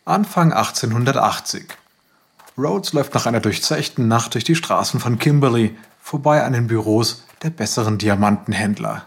Anfang 0.04 0.52
1880. 0.52 1.68
Rhodes 2.58 2.94
läuft 2.94 3.14
nach 3.14 3.28
einer 3.28 3.40
durchzechten 3.40 4.08
Nacht 4.08 4.34
durch 4.34 4.44
die 4.44 4.56
Straßen 4.56 5.00
von 5.00 5.20
Kimberley 5.20 5.78
vorbei 6.02 6.44
an 6.44 6.54
den 6.54 6.66
Büros 6.66 7.24
der 7.44 7.52
besseren 7.52 8.00
Diamantenhändler. 8.00 9.06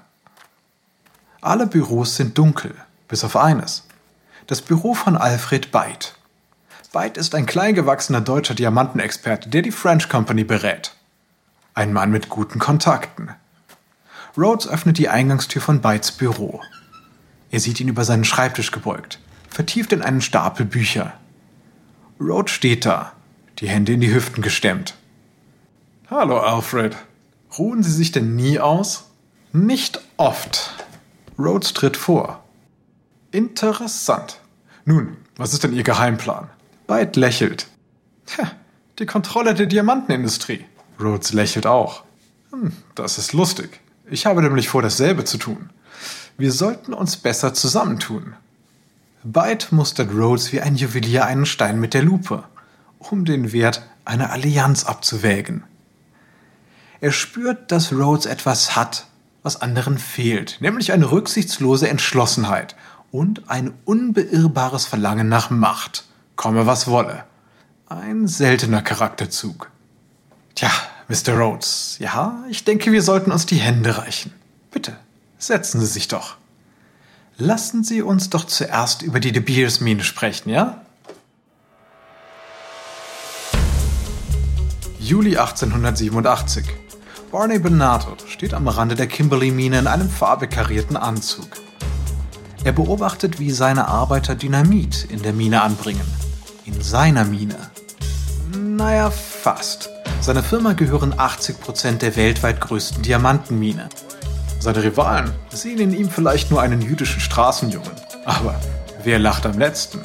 Alle 1.40 1.66
Büros 1.66 2.14
sind 2.14 2.38
dunkel, 2.38 2.74
bis 3.08 3.24
auf 3.24 3.36
eines. 3.36 3.84
Das 4.46 4.62
Büro 4.62 4.94
von 4.94 5.16
Alfred 5.16 5.72
Beit. 5.72 6.14
Beit 6.92 7.16
ist 7.16 7.34
ein 7.34 7.46
kleingewachsener 7.46 8.20
deutscher 8.20 8.54
Diamantenexperte, 8.54 9.48
der 9.48 9.62
die 9.62 9.72
French 9.72 10.08
Company 10.08 10.44
berät. 10.44 10.94
Ein 11.74 11.92
Mann 11.92 12.10
mit 12.10 12.28
guten 12.28 12.58
Kontakten. 12.58 13.30
Rhodes 14.36 14.68
öffnet 14.68 14.98
die 14.98 15.08
Eingangstür 15.08 15.62
von 15.62 15.80
Bytes 15.80 16.12
Büro. 16.12 16.60
Er 17.50 17.58
sieht 17.58 17.80
ihn 17.80 17.88
über 17.88 18.04
seinen 18.04 18.24
Schreibtisch 18.24 18.70
gebeugt, 18.70 19.18
vertieft 19.48 19.92
in 19.92 20.02
einen 20.02 20.20
Stapel 20.20 20.66
Bücher. 20.66 21.14
Rhodes 22.20 22.52
steht 22.52 22.84
da, 22.86 23.12
die 23.60 23.68
Hände 23.68 23.92
in 23.92 24.00
die 24.00 24.12
Hüften 24.12 24.42
gestemmt. 24.42 24.94
Hallo, 26.10 26.38
Alfred. 26.38 26.96
Ruhen 27.58 27.82
Sie 27.82 27.92
sich 27.92 28.12
denn 28.12 28.36
nie 28.36 28.58
aus? 28.58 29.10
Nicht 29.52 30.00
oft. 30.16 30.84
Rhodes 31.38 31.74
tritt 31.74 31.96
vor. 31.96 32.44
Interessant. 33.32 34.40
Nun, 34.84 35.16
was 35.36 35.52
ist 35.52 35.64
denn 35.64 35.72
Ihr 35.72 35.82
Geheimplan? 35.82 36.48
Byte 36.86 37.16
lächelt. 37.16 37.66
Tja, 38.26 38.50
die 38.98 39.06
Kontrolle 39.06 39.54
der 39.54 39.66
Diamantenindustrie. 39.66 40.64
Rhodes 41.00 41.32
lächelt 41.32 41.66
auch. 41.66 42.04
Hm, 42.50 42.72
das 42.94 43.18
ist 43.18 43.32
lustig. 43.32 43.80
Ich 44.10 44.26
habe 44.26 44.42
nämlich 44.42 44.68
vor, 44.68 44.82
dasselbe 44.82 45.24
zu 45.24 45.38
tun. 45.38 45.70
Wir 46.36 46.52
sollten 46.52 46.94
uns 46.94 47.16
besser 47.16 47.54
zusammentun. 47.54 48.34
Byte 49.22 49.72
mustert 49.72 50.12
Rhodes 50.12 50.52
wie 50.52 50.60
ein 50.60 50.76
Juwelier 50.76 51.26
einen 51.26 51.46
Stein 51.46 51.78
mit 51.78 51.94
der 51.94 52.02
Lupe, 52.02 52.44
um 53.00 53.24
den 53.24 53.52
Wert 53.52 53.82
einer 54.04 54.30
Allianz 54.30 54.84
abzuwägen. 54.84 55.64
Er 57.00 57.12
spürt, 57.12 57.72
dass 57.72 57.92
Rhodes 57.92 58.26
etwas 58.26 58.76
hat, 58.76 59.06
was 59.42 59.60
anderen 59.60 59.98
fehlt, 59.98 60.58
nämlich 60.60 60.92
eine 60.92 61.10
rücksichtslose 61.10 61.88
Entschlossenheit 61.88 62.76
und 63.10 63.50
ein 63.50 63.72
unbeirrbares 63.84 64.86
Verlangen 64.86 65.28
nach 65.28 65.50
Macht, 65.50 66.04
komme 66.36 66.66
was 66.66 66.86
wolle. 66.86 67.24
Ein 67.88 68.28
seltener 68.28 68.82
Charakterzug. 68.82 69.70
Tja, 70.54 70.70
Mr. 71.08 71.36
Rhodes, 71.38 71.96
ja, 71.98 72.44
ich 72.48 72.64
denke, 72.64 72.92
wir 72.92 73.02
sollten 73.02 73.32
uns 73.32 73.46
die 73.46 73.56
Hände 73.56 73.98
reichen. 73.98 74.32
Bitte, 74.70 74.96
setzen 75.38 75.80
Sie 75.80 75.86
sich 75.86 76.06
doch. 76.06 76.36
Lassen 77.38 77.82
Sie 77.82 78.02
uns 78.02 78.30
doch 78.30 78.44
zuerst 78.44 79.02
über 79.02 79.18
die 79.18 79.32
De 79.32 79.42
Beers 79.42 79.80
Mine 79.80 80.04
sprechen, 80.04 80.50
ja? 80.50 80.82
Juli 85.10 85.36
1887. 85.36 86.66
Barney 87.32 87.58
Benato 87.58 88.16
steht 88.28 88.54
am 88.54 88.68
Rande 88.68 88.94
der 88.94 89.08
Kimberley-Mine 89.08 89.80
in 89.80 89.86
einem 89.88 90.08
farbekarierten 90.08 90.96
Anzug. 90.96 91.48
Er 92.62 92.70
beobachtet, 92.70 93.40
wie 93.40 93.50
seine 93.50 93.88
Arbeiter 93.88 94.36
Dynamit 94.36 95.08
in 95.10 95.20
der 95.20 95.32
Mine 95.32 95.62
anbringen. 95.62 96.06
In 96.64 96.80
seiner 96.80 97.24
Mine. 97.24 97.56
Naja, 98.56 99.10
fast. 99.10 99.90
Seiner 100.20 100.44
Firma 100.44 100.74
gehören 100.74 101.12
80% 101.12 101.98
der 101.98 102.14
weltweit 102.14 102.60
größten 102.60 103.02
Diamantenmine. 103.02 103.88
Seine 104.60 104.84
Rivalen 104.84 105.32
sehen 105.50 105.80
in 105.80 105.92
ihm 105.92 106.08
vielleicht 106.08 106.52
nur 106.52 106.62
einen 106.62 106.82
jüdischen 106.82 107.20
Straßenjungen. 107.20 107.90
Aber 108.26 108.60
wer 109.02 109.18
lacht 109.18 109.44
am 109.44 109.58
letzten? 109.58 109.98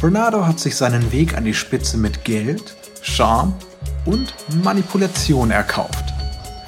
Bernardo 0.00 0.48
hat 0.48 0.58
sich 0.58 0.74
seinen 0.74 1.12
Weg 1.12 1.36
an 1.36 1.44
die 1.44 1.54
Spitze 1.54 1.96
mit 1.96 2.24
Geld, 2.24 2.74
Charme 3.02 3.52
und 4.06 4.32
Manipulation 4.62 5.50
erkauft. 5.50 6.04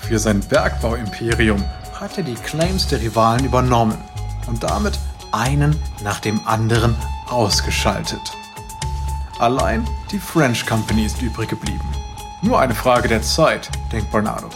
Für 0.01 0.19
sein 0.19 0.41
Bergbauimperium 0.41 1.63
hat 1.99 2.19
er 2.19 2.25
die 2.25 2.35
Claims 2.35 2.89
der 2.89 3.01
Rivalen 3.01 3.45
übernommen 3.45 3.97
und 4.47 4.63
damit 4.63 4.99
einen 5.33 5.79
nach 6.03 6.21
dem 6.21 6.47
anderen 6.47 6.95
ausgeschaltet. 7.29 8.21
Allein 9.39 9.87
die 10.11 10.19
French 10.19 10.67
Company 10.67 11.07
ist 11.07 11.23
übrig 11.23 11.49
geblieben. 11.49 11.89
Nur 12.43 12.61
eine 12.61 12.75
Frage 12.75 13.09
der 13.09 13.23
Zeit, 13.23 13.71
denkt 13.91 14.11
Bernardo. 14.13 14.51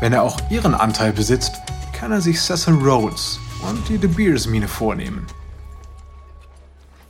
Wenn 0.00 0.12
er 0.12 0.22
auch 0.22 0.38
ihren 0.50 0.74
Anteil 0.74 1.12
besitzt, 1.12 1.60
kann 1.92 2.12
er 2.12 2.20
sich 2.20 2.40
Cecil 2.40 2.74
Rhodes 2.74 3.38
und 3.68 3.88
die 3.88 3.98
De 3.98 4.08
Beers 4.08 4.46
Mine 4.46 4.68
vornehmen. 4.68 5.26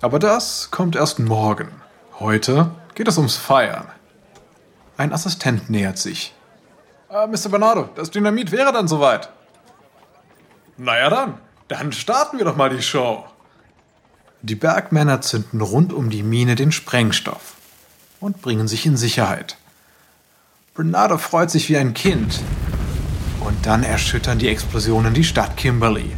Aber 0.00 0.18
das 0.18 0.70
kommt 0.70 0.96
erst 0.96 1.18
morgen. 1.18 1.68
Heute 2.18 2.70
geht 2.94 3.08
es 3.08 3.16
ums 3.16 3.36
Feiern. 3.36 3.86
Ein 4.96 5.12
Assistent 5.12 5.70
nähert 5.70 5.98
sich. 5.98 6.34
Ah, 7.08 7.26
Mr. 7.26 7.48
Bernardo, 7.50 7.88
das 7.94 8.10
Dynamit 8.10 8.52
wäre 8.52 8.72
dann 8.72 8.88
soweit. 8.88 9.28
Naja 10.76 11.10
dann, 11.10 11.38
dann 11.68 11.92
starten 11.92 12.38
wir 12.38 12.44
doch 12.44 12.56
mal 12.56 12.70
die 12.70 12.82
Show. 12.82 13.24
Die 14.42 14.54
Bergmänner 14.54 15.20
zünden 15.20 15.60
rund 15.60 15.92
um 15.92 16.10
die 16.10 16.22
Mine 16.22 16.54
den 16.54 16.72
Sprengstoff 16.72 17.54
und 18.20 18.42
bringen 18.42 18.66
sich 18.66 18.86
in 18.86 18.96
Sicherheit. 18.96 19.56
Bernardo 20.74 21.18
freut 21.18 21.50
sich 21.50 21.68
wie 21.68 21.76
ein 21.76 21.94
Kind. 21.94 22.40
Und 23.40 23.66
dann 23.66 23.82
erschüttern 23.82 24.38
die 24.38 24.48
Explosionen 24.48 25.14
die 25.14 25.24
Stadt 25.24 25.56
Kimberley. 25.56 26.12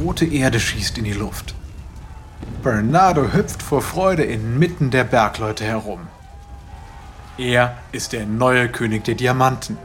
Rote 0.00 0.24
Erde 0.24 0.58
schießt 0.58 0.98
in 0.98 1.04
die 1.04 1.12
Luft. 1.12 1.54
Bernardo 2.64 3.30
hüpft 3.30 3.62
vor 3.62 3.82
Freude 3.82 4.24
inmitten 4.24 4.90
der 4.90 5.04
Bergleute 5.04 5.64
herum. 5.64 6.00
Er 7.36 7.76
ist 7.92 8.14
der 8.14 8.24
neue 8.24 8.70
König 8.70 9.04
der 9.04 9.16
Diamanten. 9.16 9.76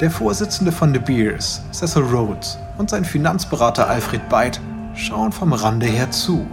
Der 0.00 0.10
Vorsitzende 0.10 0.72
von 0.72 0.94
De 0.94 1.02
Beers, 1.02 1.60
Cecil 1.70 2.02
Rhodes, 2.02 2.56
und 2.78 2.88
sein 2.88 3.04
Finanzberater 3.04 3.86
Alfred 3.86 4.26
Byte 4.30 4.58
schauen 4.94 5.32
vom 5.32 5.52
Rande 5.52 5.84
her 5.84 6.10
zu. 6.12 6.46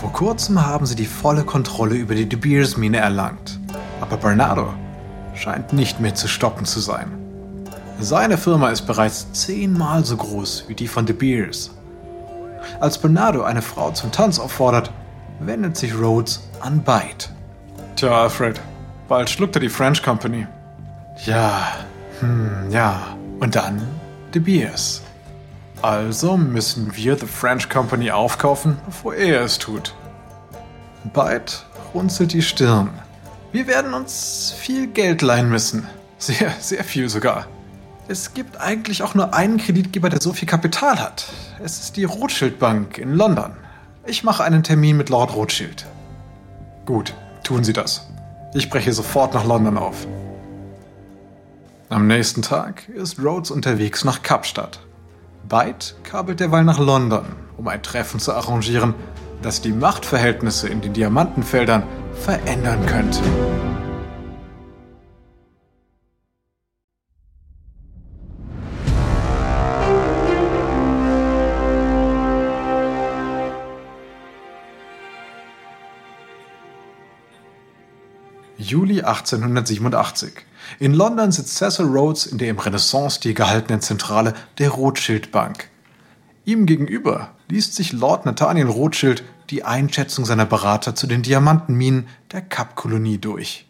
Vor 0.00 0.14
kurzem 0.14 0.64
haben 0.64 0.86
sie 0.86 0.96
die 0.96 1.04
volle 1.04 1.44
Kontrolle 1.44 1.94
über 1.94 2.14
die 2.14 2.26
De 2.26 2.38
Beers 2.38 2.78
Mine 2.78 2.96
erlangt. 2.96 3.60
Aber 4.00 4.16
Bernardo 4.16 4.72
scheint 5.34 5.74
nicht 5.74 6.00
mehr 6.00 6.14
zu 6.14 6.26
stoppen 6.26 6.64
zu 6.64 6.80
sein. 6.80 7.12
Seine 8.00 8.38
Firma 8.38 8.70
ist 8.70 8.86
bereits 8.86 9.30
zehnmal 9.34 10.06
so 10.06 10.16
groß 10.16 10.64
wie 10.68 10.74
die 10.74 10.88
von 10.88 11.04
De 11.04 11.14
Beers. 11.14 11.72
Als 12.80 12.98
Bernardo 12.98 13.42
eine 13.42 13.62
Frau 13.62 13.90
zum 13.90 14.12
Tanz 14.12 14.38
auffordert, 14.38 14.92
wendet 15.40 15.76
sich 15.76 15.94
Rhodes 15.94 16.48
an 16.60 16.82
Byte. 16.82 17.30
Tja, 17.96 18.22
Alfred, 18.22 18.60
bald 19.08 19.30
schluckt 19.30 19.56
er 19.56 19.60
die 19.60 19.68
French 19.68 20.02
Company. 20.02 20.46
Ja, 21.24 21.74
hm, 22.20 22.70
ja. 22.70 23.16
Und 23.40 23.54
dann 23.54 23.86
De 24.34 24.42
Beers. 24.42 25.02
Also 25.80 26.36
müssen 26.36 26.94
wir 26.96 27.16
The 27.16 27.26
French 27.26 27.68
Company 27.68 28.10
aufkaufen, 28.10 28.78
bevor 28.84 29.14
er 29.14 29.42
es 29.42 29.58
tut. 29.58 29.94
Byte 31.12 31.64
runzelt 31.94 32.32
die 32.32 32.42
Stirn. 32.42 32.90
Wir 33.52 33.66
werden 33.66 33.94
uns 33.94 34.54
viel 34.58 34.88
Geld 34.88 35.22
leihen 35.22 35.48
müssen. 35.48 35.86
Sehr, 36.18 36.52
sehr 36.60 36.82
viel 36.82 37.08
sogar. 37.08 37.46
Es 38.08 38.34
gibt 38.34 38.60
eigentlich 38.60 39.02
auch 39.02 39.14
nur 39.14 39.34
einen 39.34 39.58
Kreditgeber, 39.58 40.08
der 40.08 40.20
so 40.20 40.32
viel 40.32 40.48
Kapital 40.48 40.98
hat. 40.98 41.26
Es 41.60 41.80
ist 41.80 41.96
die 41.96 42.04
Rothschild 42.04 42.60
Bank 42.60 42.98
in 42.98 43.14
London. 43.14 43.50
Ich 44.06 44.22
mache 44.22 44.44
einen 44.44 44.62
Termin 44.62 44.96
mit 44.96 45.08
Lord 45.08 45.34
Rothschild. 45.34 45.86
Gut, 46.86 47.14
tun 47.42 47.64
Sie 47.64 47.72
das. 47.72 48.06
Ich 48.54 48.70
breche 48.70 48.92
sofort 48.92 49.34
nach 49.34 49.44
London 49.44 49.76
auf. 49.76 50.06
Am 51.88 52.06
nächsten 52.06 52.42
Tag 52.42 52.88
ist 52.88 53.18
Rhodes 53.18 53.50
unterwegs 53.50 54.04
nach 54.04 54.22
Kapstadt. 54.22 54.78
Byte 55.48 55.96
kabelt 56.04 56.38
derweil 56.38 56.62
nach 56.62 56.78
London, 56.78 57.24
um 57.56 57.66
ein 57.66 57.82
Treffen 57.82 58.20
zu 58.20 58.32
arrangieren, 58.34 58.94
das 59.42 59.60
die 59.60 59.72
Machtverhältnisse 59.72 60.68
in 60.68 60.80
den 60.80 60.92
Diamantenfeldern 60.92 61.82
verändern 62.12 62.86
könnte. 62.86 63.20
Juli 78.68 79.02
1887. 79.02 80.32
In 80.78 80.92
London 80.92 81.32
sitzt 81.32 81.56
Cecil 81.56 81.86
Rhodes 81.86 82.26
in 82.26 82.36
der 82.36 82.50
im 82.50 82.58
Renaissance-Stil 82.58 83.32
gehaltenen 83.32 83.80
Zentrale 83.80 84.34
der 84.58 84.70
Rothschild 84.70 85.32
Bank. 85.32 85.70
Ihm 86.44 86.66
gegenüber 86.66 87.30
liest 87.48 87.74
sich 87.74 87.92
Lord 87.92 88.26
Nathaniel 88.26 88.66
Rothschild 88.66 89.24
die 89.48 89.64
Einschätzung 89.64 90.26
seiner 90.26 90.44
Berater 90.44 90.94
zu 90.94 91.06
den 91.06 91.22
Diamantenminen 91.22 92.08
der 92.30 92.42
Kapkolonie 92.42 93.16
durch. 93.16 93.66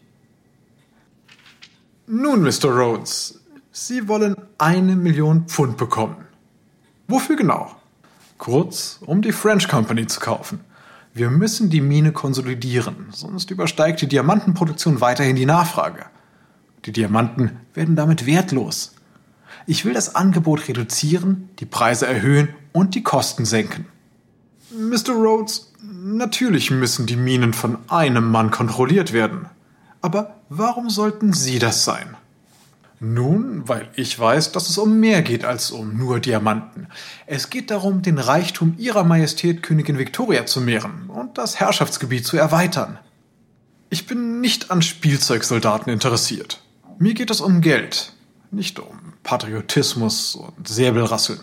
Nun, 2.09 2.43
Mr. 2.43 2.71
Rhodes, 2.71 3.41
Sie 3.71 4.09
wollen 4.09 4.35
eine 4.59 4.97
Million 4.97 5.47
Pfund 5.47 5.77
bekommen. 5.77 6.17
Wofür 7.07 7.37
genau? 7.37 7.77
Kurz, 8.37 8.99
um 9.07 9.23
die 9.23 9.33
French 9.33 9.69
Company 9.69 10.09
zu 10.09 10.19
kaufen. 10.19 10.61
Wir 11.19 11.31
müssen 11.31 11.69
die 11.69 11.81
Mine 11.81 12.13
konsolidieren, 12.13 13.09
sonst 13.11 13.51
übersteigt 13.51 14.01
die 14.01 14.07
Diamantenproduktion 14.07 15.01
weiterhin 15.01 15.35
die 15.35 15.47
Nachfrage. 15.47 16.07
Die 16.85 16.93
Diamanten 16.93 17.57
werden 17.75 17.97
damit 17.97 18.25
wertlos. 18.25 18.95
Ich 19.67 19.85
will 19.85 19.95
das 19.95 20.15
Angebot 20.15 20.69
reduzieren, 20.69 21.49
die 21.59 21.67
Preise 21.67 22.07
erhöhen 22.07 22.51
und 22.71 22.95
die 22.95 23.03
Kosten 23.03 23.47
senken. 23.47 23.87
Mr. 24.71 25.15
Rhodes, 25.15 25.73
natürlich 25.83 26.71
müssen 26.71 27.07
die 27.07 27.17
Minen 27.17 27.53
von 27.53 27.79
einem 27.89 28.31
Mann 28.31 28.53
kontrolliert 28.53 29.13
werden. 29.13 29.47
Aber 30.01 30.37
warum 30.49 30.89
sollten 30.89 31.33
Sie 31.33 31.59
das 31.59 31.85
sein? 31.85 32.17
Nun, 33.01 33.69
weil 33.69 33.89
ich 33.95 34.19
weiß, 34.19 34.51
dass 34.53 34.69
es 34.69 34.77
um 34.77 34.99
mehr 34.99 35.23
geht 35.23 35.45
als 35.45 35.71
um 35.71 35.97
nur 35.97 36.19
Diamanten. 36.19 36.89
Es 37.27 37.49
geht 37.49 37.71
darum, 37.71 38.03
den 38.03 38.19
Reichtum 38.19 38.75
Ihrer 38.77 39.05
Majestät 39.05 39.63
Königin 39.63 39.99
Victoria 39.99 40.47
zu 40.47 40.61
mehren 40.61 41.09
und 41.09 41.39
das 41.39 41.61
Herrschaftsgebiet 41.61 42.27
zu 42.27 42.37
erweitern. 42.37 42.99
Ich 43.89 44.07
bin 44.07 44.41
nicht 44.41 44.73
an 44.73 44.83
Spielzeugsoldaten 44.83 45.93
interessiert. 45.93 46.61
Mir 46.99 47.15
geht 47.15 47.31
es 47.31 47.41
um 47.41 47.61
Geld, 47.61 48.13
nicht 48.51 48.81
um 48.81 48.99
Patriotismus 49.23 50.35
und 50.35 50.67
Säbelrasseln. 50.67 51.41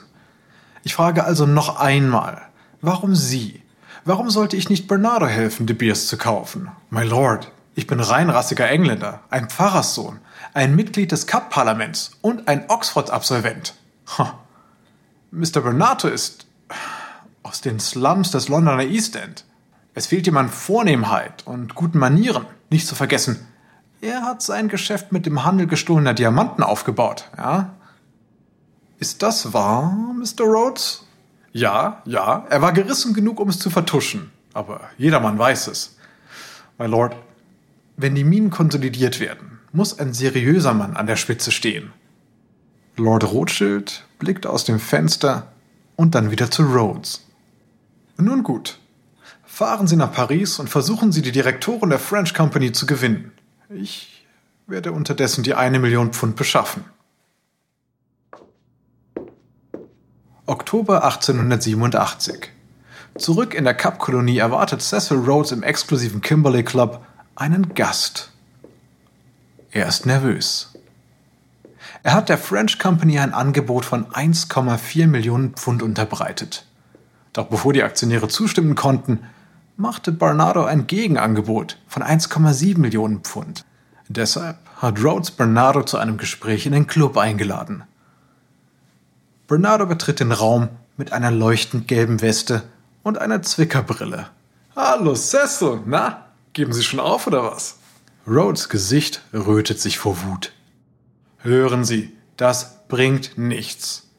Ich 0.84 0.94
frage 0.94 1.24
also 1.24 1.46
noch 1.46 1.80
einmal, 1.80 2.42
warum 2.82 3.16
Sie? 3.16 3.62
Warum 4.04 4.30
sollte 4.30 4.58
ich 4.58 4.70
nicht 4.70 4.88
Bernardo 4.88 5.26
helfen, 5.26 5.66
De 5.66 5.76
Beers 5.76 6.08
zu 6.08 6.18
kaufen? 6.18 6.70
My 6.92 7.04
Lord, 7.04 7.52
ich 7.76 7.88
bin 7.88 8.00
reinrassiger 8.00 8.70
Engländer, 8.70 9.22
ein 9.30 9.50
Pfarrerssohn, 9.50 10.20
ein 10.54 10.76
Mitglied 10.76 11.12
des 11.12 11.28
Cup-Parlaments 11.28 12.12
und 12.22 12.48
ein 12.48 12.70
Oxford-Absolvent. 12.70 13.76
Mr. 15.32 15.62
Bernardo 15.62 16.08
ist 16.08 16.48
aus 17.44 17.62
den 17.62 17.80
Slums 17.80 18.32
des 18.32 18.48
Londoner 18.48 18.84
East 18.84 19.16
End. 19.18 19.44
Es 19.94 20.08
fehlt 20.08 20.26
ihm 20.28 20.38
an 20.38 20.50
Vornehmheit 20.50 21.46
und 21.46 21.76
guten 21.76 22.00
Manieren. 22.00 22.46
Nicht 22.70 22.88
zu 22.88 22.96
vergessen, 22.96 23.46
er 24.02 24.24
hat 24.24 24.42
sein 24.42 24.70
Geschäft 24.70 25.12
mit 25.12 25.26
dem 25.26 25.44
Handel 25.44 25.68
gestohlener 25.68 26.14
Diamanten 26.14 26.64
aufgebaut, 26.64 27.30
ja? 27.38 27.74
Ist 28.98 29.22
das 29.22 29.54
wahr, 29.54 29.92
Mr. 30.14 30.46
Rhodes? 30.46 31.06
Ja, 31.52 32.02
ja, 32.06 32.46
er 32.50 32.62
war 32.62 32.72
gerissen 32.72 33.14
genug, 33.14 33.40
um 33.40 33.50
es 33.50 33.60
zu 33.60 33.70
vertuschen. 33.70 34.32
Aber 34.54 34.82
jedermann 34.98 35.38
weiß 35.38 35.68
es. 35.68 35.98
My 36.78 36.86
Lord, 36.86 37.16
wenn 37.98 38.16
die 38.16 38.24
Minen 38.24 38.50
konsolidiert 38.50 39.20
werden, 39.20 39.60
muss 39.72 40.00
ein 40.00 40.14
seriöser 40.14 40.74
Mann 40.74 40.96
an 40.96 41.08
der 41.08 41.16
Spitze 41.16 41.52
stehen. 41.52 41.92
Lord 42.98 43.24
Rothschild 43.26 44.06
blickt 44.20 44.48
aus 44.48 44.64
dem 44.64 44.80
Fenster 44.80 45.52
und 45.96 46.16
dann 46.16 46.32
wieder 46.32 46.50
zu 46.50 46.64
Rhodes. 46.64 47.26
Nun 48.18 48.44
gut. 48.44 48.80
Fahren 49.44 49.88
Sie 49.88 49.96
nach 49.96 50.12
Paris 50.12 50.60
und 50.60 50.70
versuchen 50.70 51.12
Sie 51.12 51.22
die 51.22 51.32
Direktoren 51.32 51.90
der 51.90 52.00
French 52.00 52.34
Company 52.34 52.72
zu 52.72 52.86
gewinnen. 52.86 53.32
Ich 53.70 54.26
werde 54.68 54.92
unterdessen 54.92 55.44
die 55.44 55.54
eine 55.54 55.80
Million 55.80 56.14
Pfund 56.14 56.36
beschaffen. 56.36 56.86
Oktober 60.46 61.04
1887. 61.04 62.52
Zurück 63.18 63.54
in 63.54 63.64
der 63.64 63.74
Kapkolonie 63.74 64.38
erwartet 64.38 64.82
Cecil 64.82 65.18
Rhodes 65.18 65.52
im 65.52 65.64
exklusiven 65.64 66.22
Kimberley 66.22 66.64
Club 66.64 67.06
einen 67.36 67.74
Gast. 67.74 68.32
Er 69.72 69.88
ist 69.88 70.06
nervös. 70.06 70.74
Er 72.02 72.14
hat 72.14 72.30
der 72.30 72.38
French 72.38 72.80
Company 72.80 73.20
ein 73.20 73.34
Angebot 73.34 73.84
von 73.84 74.06
1,4 74.06 75.08
Millionen 75.08 75.54
Pfund 75.54 75.84
unterbreitet. 75.84 76.66
Doch 77.34 77.48
bevor 77.48 77.74
die 77.74 77.84
Aktionäre 77.84 78.30
zustimmen 78.30 78.76
konnten, 78.76 79.20
machte 79.76 80.14
Bernardo 80.14 80.64
ein 80.64 80.88
Gegenangebot 80.88 81.78
von 81.88 82.04
1,7 82.04 82.78
Millionen 82.78 83.20
Pfund. 83.20 83.66
Deshalb 84.08 84.58
hat 84.78 85.04
Rhodes 85.04 85.32
Bernardo 85.32 85.84
zu 85.84 85.98
einem 85.98 86.18
Gespräch 86.18 86.66
in 86.66 86.72
den 86.72 86.88
Club 86.88 87.18
eingeladen. 87.18 87.84
Bernardo 89.48 89.86
betritt 89.86 90.22
den 90.22 90.32
Raum 90.32 90.70
mit 90.96 91.12
einer 91.12 91.32
leuchtend 91.32 91.90
gelben 91.90 92.22
Weste 92.22 92.64
und 93.04 93.18
einer 93.18 93.42
Zwickerbrille. 93.42 94.28
Hallo 94.76 95.16
Cecil, 95.16 95.82
na, 95.86 96.25
Geben 96.56 96.72
Sie 96.72 96.84
schon 96.84 97.02
auf 97.02 97.28
oder 97.28 97.44
was? 97.44 97.80
Rhodes 98.26 98.70
Gesicht 98.70 99.22
rötet 99.34 99.82
sich 99.82 100.00
vor 100.00 100.24
Wut. 100.24 100.54
Hören 101.40 101.84
Sie, 101.84 102.16
das 102.38 102.88
bringt 102.88 103.38
nichts. 103.38 104.10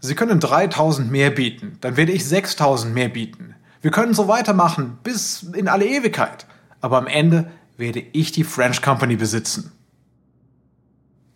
Sie 0.00 0.14
können 0.14 0.38
3000 0.38 1.10
mehr 1.10 1.30
bieten, 1.30 1.78
dann 1.80 1.96
werde 1.96 2.12
ich 2.12 2.26
6000 2.26 2.92
mehr 2.92 3.08
bieten. 3.08 3.54
Wir 3.80 3.90
können 3.90 4.12
so 4.12 4.28
weitermachen 4.28 4.98
bis 5.02 5.42
in 5.42 5.68
alle 5.68 5.86
Ewigkeit. 5.86 6.46
Aber 6.82 6.98
am 6.98 7.06
Ende 7.06 7.50
werde 7.78 8.00
ich 8.12 8.30
die 8.30 8.44
French 8.44 8.82
Company 8.82 9.16
besitzen. 9.16 9.72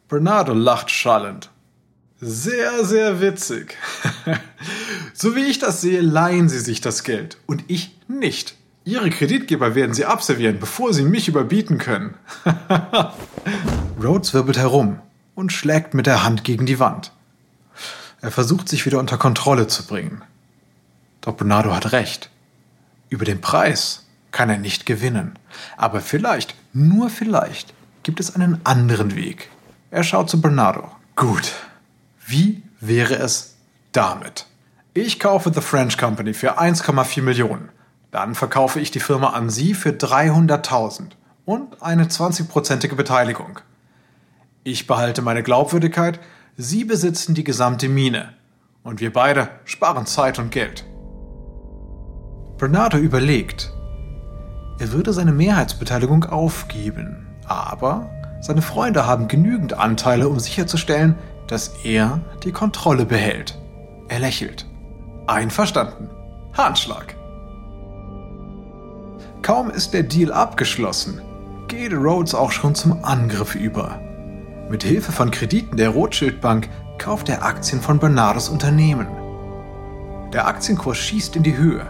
Bernardo 0.08 0.52
lacht 0.52 0.90
schallend. 0.90 1.48
Sehr, 2.20 2.84
sehr 2.84 3.22
witzig. 3.22 3.78
so 5.14 5.34
wie 5.34 5.44
ich 5.44 5.58
das 5.58 5.80
sehe, 5.80 6.02
leihen 6.02 6.50
Sie 6.50 6.60
sich 6.60 6.82
das 6.82 7.02
Geld 7.02 7.38
und 7.46 7.64
ich 7.68 7.98
nicht. 8.08 8.59
Ihre 8.90 9.10
Kreditgeber 9.10 9.76
werden 9.76 9.94
Sie 9.94 10.04
abservieren, 10.04 10.58
bevor 10.58 10.92
Sie 10.92 11.04
mich 11.04 11.28
überbieten 11.28 11.78
können. 11.78 12.14
Rhodes 14.02 14.34
wirbelt 14.34 14.58
herum 14.58 14.98
und 15.36 15.52
schlägt 15.52 15.94
mit 15.94 16.06
der 16.06 16.24
Hand 16.24 16.42
gegen 16.42 16.66
die 16.66 16.80
Wand. 16.80 17.12
Er 18.20 18.32
versucht 18.32 18.68
sich 18.68 18.84
wieder 18.86 18.98
unter 18.98 19.16
Kontrolle 19.16 19.68
zu 19.68 19.86
bringen. 19.86 20.22
Doch 21.20 21.34
Bernardo 21.34 21.72
hat 21.72 21.92
recht. 21.92 22.30
Über 23.10 23.24
den 23.24 23.40
Preis 23.40 24.08
kann 24.32 24.50
er 24.50 24.58
nicht 24.58 24.86
gewinnen. 24.86 25.38
Aber 25.76 26.00
vielleicht, 26.00 26.56
nur 26.72 27.10
vielleicht, 27.10 27.72
gibt 28.02 28.18
es 28.18 28.34
einen 28.34 28.60
anderen 28.64 29.14
Weg. 29.14 29.50
Er 29.92 30.02
schaut 30.02 30.28
zu 30.28 30.40
Bernardo. 30.40 30.90
Gut. 31.14 31.52
Wie 32.26 32.64
wäre 32.80 33.14
es 33.14 33.54
damit? 33.92 34.46
Ich 34.94 35.20
kaufe 35.20 35.52
The 35.54 35.60
French 35.60 35.96
Company 35.96 36.34
für 36.34 36.58
1,4 36.58 37.22
Millionen. 37.22 37.68
Dann 38.10 38.34
verkaufe 38.34 38.80
ich 38.80 38.90
die 38.90 39.00
Firma 39.00 39.30
an 39.30 39.50
Sie 39.50 39.74
für 39.74 39.90
300.000 39.90 41.10
und 41.44 41.82
eine 41.82 42.04
20-prozentige 42.04 42.94
Beteiligung. 42.96 43.60
Ich 44.64 44.86
behalte 44.86 45.22
meine 45.22 45.42
Glaubwürdigkeit, 45.42 46.20
Sie 46.56 46.84
besitzen 46.84 47.34
die 47.34 47.44
gesamte 47.44 47.88
Mine 47.88 48.34
und 48.82 49.00
wir 49.00 49.12
beide 49.12 49.48
sparen 49.64 50.06
Zeit 50.06 50.38
und 50.38 50.50
Geld. 50.50 50.84
Bernardo 52.58 52.98
überlegt. 52.98 53.72
Er 54.78 54.92
würde 54.92 55.12
seine 55.12 55.32
Mehrheitsbeteiligung 55.32 56.24
aufgeben, 56.24 57.26
aber 57.46 58.10
seine 58.40 58.62
Freunde 58.62 59.06
haben 59.06 59.28
genügend 59.28 59.74
Anteile, 59.74 60.28
um 60.28 60.38
sicherzustellen, 60.38 61.16
dass 61.46 61.72
er 61.84 62.20
die 62.44 62.52
Kontrolle 62.52 63.06
behält. 63.06 63.58
Er 64.08 64.18
lächelt. 64.18 64.66
Einverstanden. 65.26 66.10
Handschlag. 66.52 67.19
Kaum 69.50 69.68
ist 69.68 69.94
der 69.94 70.04
Deal 70.04 70.32
abgeschlossen, 70.32 71.20
geht 71.66 71.92
Rhodes 71.92 72.36
auch 72.36 72.52
schon 72.52 72.76
zum 72.76 73.04
Angriff 73.04 73.56
über. 73.56 74.00
Mit 74.68 74.84
Hilfe 74.84 75.10
von 75.10 75.32
Krediten 75.32 75.76
der 75.76 75.88
Rothschild 75.88 76.40
Bank 76.40 76.68
kauft 76.98 77.28
er 77.28 77.44
Aktien 77.44 77.82
von 77.82 77.98
Bernardos 77.98 78.48
Unternehmen. 78.48 79.08
Der 80.32 80.46
Aktienkurs 80.46 80.98
schießt 80.98 81.34
in 81.34 81.42
die 81.42 81.56
Höhe. 81.56 81.84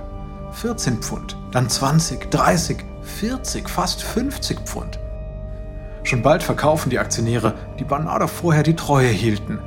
14 0.53 1.03
Pfund, 1.03 1.37
dann 1.53 1.68
20, 1.68 2.31
30, 2.31 2.79
40, 3.03 3.68
fast 3.68 4.03
50 4.05 4.61
Pfund. 4.61 4.99
Schon 6.03 6.23
bald 6.23 6.42
verkaufen 6.42 6.88
die 6.88 6.99
Aktionäre, 6.99 7.53
die 7.79 7.85
Bernardo 7.85 8.27
vorher 8.27 8.62
die 8.62 8.75
Treue 8.75 9.09
hielten, 9.09 9.59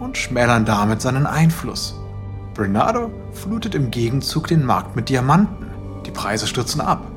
und 0.00 0.16
schmälern 0.16 0.64
damit 0.64 1.02
seinen 1.02 1.26
Einfluss. 1.26 2.00
Bernardo 2.54 3.10
flutet 3.34 3.74
im 3.74 3.90
Gegenzug 3.90 4.46
den 4.46 4.64
Markt 4.64 4.96
mit 4.96 5.10
Diamanten. 5.10 5.66
Die 6.06 6.10
Preise 6.12 6.46
stürzen 6.46 6.80
ab. 6.80 7.11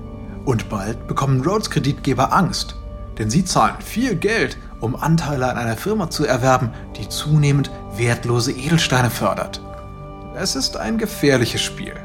Und 0.45 0.69
bald 0.69 1.08
bekommen 1.08 1.43
Rhodes 1.43 1.69
Kreditgeber 1.69 2.31
Angst, 2.31 2.75
denn 3.17 3.29
sie 3.29 3.43
zahlen 3.43 3.75
viel 3.79 4.15
Geld, 4.15 4.58
um 4.79 4.95
Anteile 4.95 5.49
an 5.49 5.58
einer 5.58 5.75
Firma 5.75 6.10
zu 6.10 6.25
erwerben, 6.25 6.71
die 6.97 7.10
zunehmend 7.10 7.71
wertlose 7.95 8.51
Edelsteine 8.51 9.10
fördert. 9.10 9.62
Es 10.36 10.55
ist 10.55 10.77
ein 10.77 10.97
gefährliches 10.97 11.62
Spiel, 11.62 11.95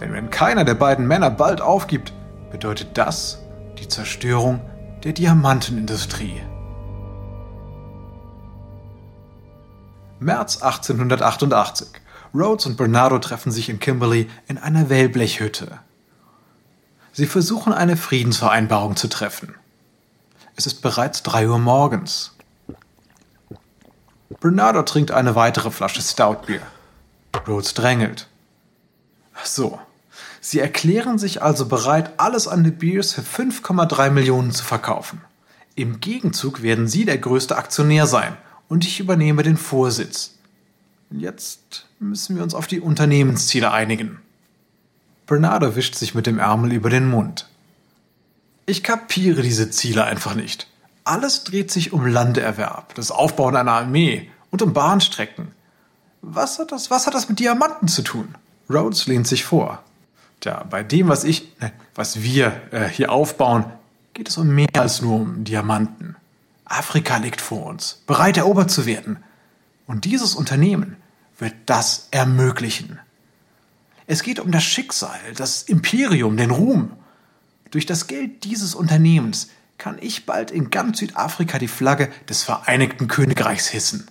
denn 0.00 0.12
wenn 0.12 0.30
keiner 0.30 0.64
der 0.64 0.74
beiden 0.74 1.06
Männer 1.06 1.30
bald 1.30 1.60
aufgibt, 1.60 2.12
bedeutet 2.50 2.98
das 2.98 3.38
die 3.78 3.88
Zerstörung 3.88 4.60
der 5.04 5.12
Diamantenindustrie. 5.12 6.42
März 10.18 10.60
1888. 10.60 11.88
Rhodes 12.34 12.66
und 12.66 12.76
Bernardo 12.76 13.18
treffen 13.20 13.52
sich 13.52 13.68
in 13.68 13.78
Kimberley 13.78 14.28
in 14.48 14.58
einer 14.58 14.90
Wellblechhütte. 14.90 15.78
Sie 17.18 17.26
versuchen 17.26 17.72
eine 17.72 17.96
Friedensvereinbarung 17.96 18.94
zu 18.94 19.08
treffen. 19.08 19.56
Es 20.54 20.66
ist 20.66 20.82
bereits 20.82 21.24
drei 21.24 21.48
Uhr 21.48 21.58
morgens. 21.58 22.36
Bernardo 24.38 24.82
trinkt 24.82 25.10
eine 25.10 25.34
weitere 25.34 25.72
Flasche 25.72 26.00
Stoutbier. 26.00 26.60
Rhodes 27.48 27.74
drängelt. 27.74 28.28
So, 29.42 29.80
Sie 30.40 30.60
erklären 30.60 31.18
sich 31.18 31.42
also 31.42 31.66
bereit, 31.66 32.12
alles 32.18 32.46
an 32.46 32.62
De 32.62 32.72
Beers 32.72 33.14
für 33.14 33.22
5,3 33.22 34.10
Millionen 34.10 34.52
zu 34.52 34.62
verkaufen. 34.62 35.20
Im 35.74 35.98
Gegenzug 35.98 36.62
werden 36.62 36.86
Sie 36.86 37.04
der 37.04 37.18
größte 37.18 37.56
Aktionär 37.56 38.06
sein 38.06 38.36
und 38.68 38.86
ich 38.86 39.00
übernehme 39.00 39.42
den 39.42 39.56
Vorsitz. 39.56 40.34
Jetzt 41.10 41.86
müssen 41.98 42.36
wir 42.36 42.44
uns 42.44 42.54
auf 42.54 42.68
die 42.68 42.78
Unternehmensziele 42.78 43.72
einigen. 43.72 44.20
Bernardo 45.28 45.76
wischt 45.76 45.94
sich 45.94 46.14
mit 46.14 46.26
dem 46.26 46.38
Ärmel 46.38 46.72
über 46.72 46.88
den 46.88 47.06
Mund. 47.06 47.46
Ich 48.64 48.82
kapiere 48.82 49.42
diese 49.42 49.70
Ziele 49.70 50.04
einfach 50.04 50.34
nicht. 50.34 50.68
Alles 51.04 51.44
dreht 51.44 51.70
sich 51.70 51.92
um 51.92 52.06
Landeerwerb, 52.06 52.94
das 52.94 53.10
Aufbauen 53.10 53.54
einer 53.54 53.72
Armee 53.72 54.30
und 54.50 54.62
um 54.62 54.72
Bahnstrecken. 54.72 55.52
Was 56.22 56.58
hat 56.58 56.72
das, 56.72 56.90
was 56.90 57.06
hat 57.06 57.12
das 57.12 57.28
mit 57.28 57.40
Diamanten 57.40 57.88
zu 57.88 58.00
tun? 58.02 58.36
Rhodes 58.70 59.06
lehnt 59.06 59.26
sich 59.26 59.44
vor. 59.44 59.82
Tja, 60.40 60.64
bei 60.70 60.82
dem, 60.82 61.08
was 61.08 61.24
ich, 61.24 61.52
ne, 61.60 61.72
was 61.94 62.22
wir 62.22 62.62
äh, 62.70 62.88
hier 62.88 63.12
aufbauen, 63.12 63.66
geht 64.14 64.30
es 64.30 64.38
um 64.38 64.48
mehr 64.48 64.68
als 64.76 65.02
nur 65.02 65.20
um 65.20 65.44
Diamanten. 65.44 66.16
Afrika 66.64 67.18
liegt 67.18 67.42
vor 67.42 67.66
uns, 67.66 68.02
bereit 68.06 68.38
erobert 68.38 68.70
zu 68.70 68.86
werden. 68.86 69.18
Und 69.86 70.06
dieses 70.06 70.34
Unternehmen 70.34 70.96
wird 71.38 71.54
das 71.66 72.08
ermöglichen. 72.12 72.98
Es 74.10 74.22
geht 74.22 74.40
um 74.40 74.50
das 74.50 74.64
Schicksal, 74.64 75.20
das 75.36 75.62
Imperium, 75.62 76.38
den 76.38 76.50
Ruhm. 76.50 76.92
Durch 77.70 77.84
das 77.84 78.06
Geld 78.06 78.42
dieses 78.44 78.74
Unternehmens 78.74 79.50
kann 79.76 79.98
ich 80.00 80.24
bald 80.24 80.50
in 80.50 80.70
ganz 80.70 80.98
Südafrika 80.98 81.58
die 81.58 81.68
Flagge 81.68 82.08
des 82.26 82.42
Vereinigten 82.42 83.06
Königreichs 83.06 83.68
hissen. 83.68 84.08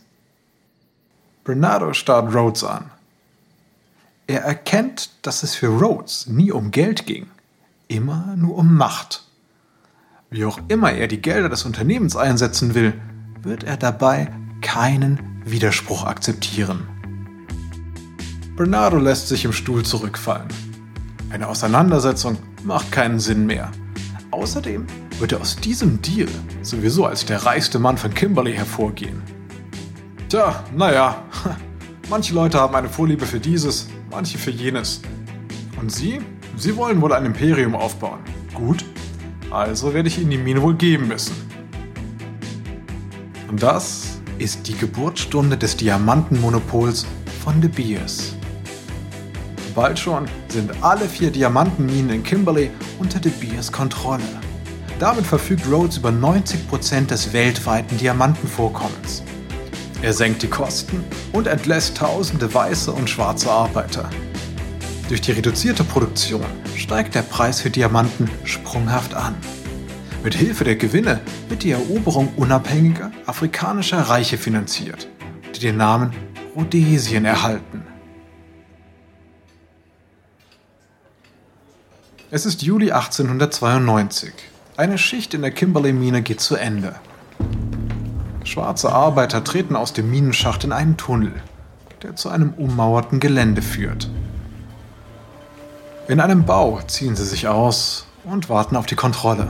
Bernardo 1.44 1.94
starrt 1.94 2.32
Rhodes 2.36 2.64
an. 2.64 2.92
Er 4.28 4.42
erkennt, 4.42 5.10
dass 5.24 5.42
es 5.42 5.56
für 5.56 5.68
Rhodes 5.68 6.28
nie 6.28 6.52
um 6.52 6.70
Geld 6.70 7.08
ging, 7.08 7.26
immer 7.88 8.36
nur 8.38 8.56
um 8.56 8.76
Macht. 8.76 9.24
Wie 10.30 10.46
auch 10.46 10.60
immer 10.68 10.92
er 10.92 11.08
die 11.08 11.24
Gelder 11.24 11.50
des 11.50 11.66
Unternehmens 11.66 12.16
einsetzen 12.16 12.76
will, 12.76 12.94
wird 13.42 13.64
er 13.64 13.78
dabei 13.78 14.32
keinen 14.62 15.42
Widerspruch 15.44 16.04
akzeptieren. 16.06 16.97
Bernardo 18.58 18.98
lässt 18.98 19.28
sich 19.28 19.46
im 19.46 19.54
Stuhl 19.54 19.84
zurückfallen. 19.84 20.48
Eine 21.30 21.48
Auseinandersetzung 21.48 22.40
macht 22.64 22.92
keinen 22.92 23.20
Sinn 23.20 23.46
mehr. 23.46 23.72
Außerdem 24.32 24.88
wird 25.20 25.32
er 25.32 25.42
aus 25.42 25.58
diesem 25.58 26.02
Deal 26.02 26.28
sowieso 26.64 27.06
als 27.06 27.24
der 27.24 27.46
reichste 27.46 27.78
Mann 27.78 27.98
von 27.98 28.12
Kimberly 28.12 28.54
hervorgehen. 28.54 29.22
Tja, 30.28 30.64
naja, 30.76 31.24
manche 32.10 32.34
Leute 32.34 32.60
haben 32.60 32.74
eine 32.74 32.90
Vorliebe 32.90 33.28
für 33.28 33.40
dieses, 33.40 33.90
manche 34.10 34.40
für 34.40 34.50
jenes. 34.50 35.04
Und 35.80 35.92
Sie? 35.92 36.20
Sie 36.56 36.76
wollen 36.76 37.00
wohl 37.00 37.14
ein 37.14 37.28
Imperium 37.28 37.76
aufbauen. 37.76 38.22
Gut, 38.56 38.84
also 39.52 39.94
werde 39.94 40.08
ich 40.08 40.18
Ihnen 40.18 40.32
die 40.32 40.38
Mine 40.40 40.64
wohl 40.64 40.74
geben 40.74 41.10
müssen. 41.10 41.36
Und 43.50 43.62
das 43.62 44.20
ist 44.40 44.68
die 44.68 44.76
Geburtsstunde 44.76 45.60
des 45.60 45.78
Diamantenmonopols 45.78 47.06
von 47.44 47.62
De 47.62 47.70
Beers. 47.70 48.37
Bald 49.78 50.00
schon 50.00 50.26
sind 50.48 50.72
alle 50.82 51.08
vier 51.08 51.30
Diamantenminen 51.30 52.10
in 52.10 52.24
Kimberley 52.24 52.72
unter 52.98 53.20
De 53.20 53.32
Beers 53.32 53.72
Kontrolle. 53.72 54.24
Damit 54.98 55.24
verfügt 55.24 55.72
Rhodes 55.72 55.98
über 55.98 56.10
90% 56.10 57.06
des 57.06 57.32
weltweiten 57.32 57.96
Diamantenvorkommens. 58.00 59.22
Er 60.02 60.14
senkt 60.14 60.42
die 60.42 60.48
Kosten 60.48 61.04
und 61.32 61.46
entlässt 61.46 61.96
tausende 61.96 62.52
weiße 62.52 62.92
und 62.92 63.08
schwarze 63.08 63.52
Arbeiter. 63.52 64.10
Durch 65.10 65.22
die 65.22 65.34
reduzierte 65.34 65.84
Produktion 65.84 66.48
steigt 66.76 67.14
der 67.14 67.22
Preis 67.22 67.62
für 67.62 67.70
Diamanten 67.70 68.32
sprunghaft 68.46 69.14
an. 69.14 69.36
Mit 70.24 70.34
Hilfe 70.34 70.64
der 70.64 70.78
Gewinne 70.78 71.22
wird 71.50 71.62
die 71.62 71.70
Eroberung 71.70 72.30
unabhängiger 72.36 73.12
afrikanischer 73.28 74.00
Reiche 74.00 74.40
finanziert, 74.40 75.08
die 75.56 75.60
den 75.60 75.78
Namen 75.78 76.14
Rhodesien 76.56 77.26
erhalten. 77.26 77.87
Es 82.30 82.46
ist 82.46 82.62
Juli 82.62 82.92
1892. 82.92 84.34
Eine 84.76 84.98
Schicht 84.98 85.34
in 85.34 85.44
der 85.44 85.52
Kimberley-Mine 85.52 86.22
geht 86.22 86.42
zu 86.42 86.58
Ende. 86.58 86.96
Schwarze 88.44 88.92
Arbeiter 88.92 89.46
treten 89.46 89.78
aus 89.78 89.94
dem 89.94 90.12
Minenschacht 90.12 90.66
in 90.66 90.74
einen 90.74 90.98
Tunnel, 90.98 91.32
der 92.04 92.18
zu 92.18 92.28
einem 92.28 92.54
ummauerten 92.56 93.22
Gelände 93.22 93.62
führt. 93.62 94.10
In 96.10 96.20
einem 96.20 96.44
Bau 96.44 96.82
ziehen 96.86 97.16
sie 97.16 97.24
sich 97.24 97.48
aus 97.48 98.08
und 98.26 98.50
warten 98.50 98.76
auf 98.76 98.88
die 98.88 98.96
Kontrolle. 98.96 99.48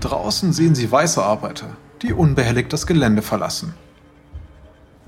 Draußen 0.00 0.52
sehen 0.52 0.74
sie 0.74 0.90
weiße 0.90 1.22
Arbeiter, 1.22 1.76
die 2.02 2.12
unbehelligt 2.12 2.72
das 2.72 2.88
Gelände 2.88 3.22
verlassen. 3.22 3.72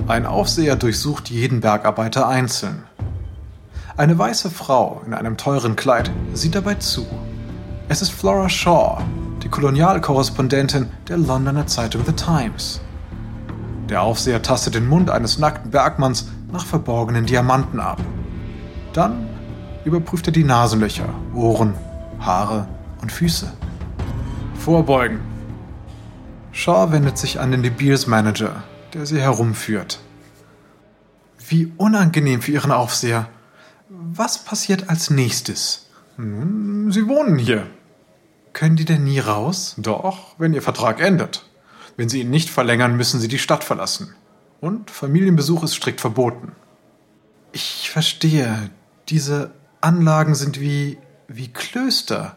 Ein 0.06 0.24
Aufseher 0.24 0.76
durchsucht 0.76 1.30
jeden 1.30 1.62
Bergarbeiter 1.62 2.28
einzeln. 2.28 2.84
Eine 3.98 4.18
weiße 4.18 4.50
Frau 4.50 5.00
in 5.06 5.14
einem 5.14 5.38
teuren 5.38 5.74
Kleid 5.74 6.10
sieht 6.34 6.54
dabei 6.54 6.74
zu. 6.74 7.06
Es 7.88 8.02
ist 8.02 8.10
Flora 8.10 8.46
Shaw, 8.50 9.02
die 9.42 9.48
Kolonialkorrespondentin 9.48 10.90
der 11.08 11.16
Londoner 11.16 11.66
Zeitung 11.66 12.02
The 12.04 12.12
Times. 12.12 12.82
Der 13.88 14.02
Aufseher 14.02 14.42
tastet 14.42 14.74
den 14.74 14.86
Mund 14.86 15.08
eines 15.08 15.38
nackten 15.38 15.70
Bergmanns 15.70 16.28
nach 16.52 16.66
verborgenen 16.66 17.24
Diamanten 17.24 17.80
ab. 17.80 17.98
Dann 18.92 19.30
überprüft 19.86 20.26
er 20.26 20.32
die 20.32 20.44
Nasenlöcher, 20.44 21.08
Ohren, 21.34 21.72
Haare 22.20 22.68
und 23.00 23.10
Füße. 23.10 23.50
Vorbeugen. 24.58 25.20
Shaw 26.52 26.92
wendet 26.92 27.16
sich 27.16 27.40
an 27.40 27.50
den 27.50 27.62
De 27.62 27.70
Beers 27.70 28.06
Manager, 28.06 28.62
der 28.92 29.06
sie 29.06 29.22
herumführt. 29.22 30.00
Wie 31.48 31.72
unangenehm 31.78 32.42
für 32.42 32.52
Ihren 32.52 32.72
Aufseher. 32.72 33.28
Was 33.88 34.44
passiert 34.44 34.88
als 34.88 35.10
nächstes? 35.10 35.86
Nun, 36.16 36.90
Sie 36.90 37.06
wohnen 37.06 37.38
hier. 37.38 37.66
Können 38.52 38.76
die 38.76 38.84
denn 38.84 39.04
nie 39.04 39.18
raus? 39.18 39.74
Doch, 39.78 40.34
wenn 40.38 40.54
Ihr 40.54 40.62
Vertrag 40.62 41.00
endet. 41.00 41.44
Wenn 41.96 42.08
Sie 42.08 42.20
ihn 42.20 42.30
nicht 42.30 42.50
verlängern, 42.50 42.96
müssen 42.96 43.20
Sie 43.20 43.28
die 43.28 43.38
Stadt 43.38 43.64
verlassen. 43.64 44.14
Und 44.60 44.90
Familienbesuch 44.90 45.62
ist 45.62 45.74
strikt 45.74 46.00
verboten. 46.00 46.52
Ich 47.52 47.90
verstehe. 47.90 48.70
Diese 49.08 49.52
Anlagen 49.80 50.34
sind 50.34 50.60
wie, 50.60 50.98
wie 51.28 51.48
Klöster. 51.48 52.36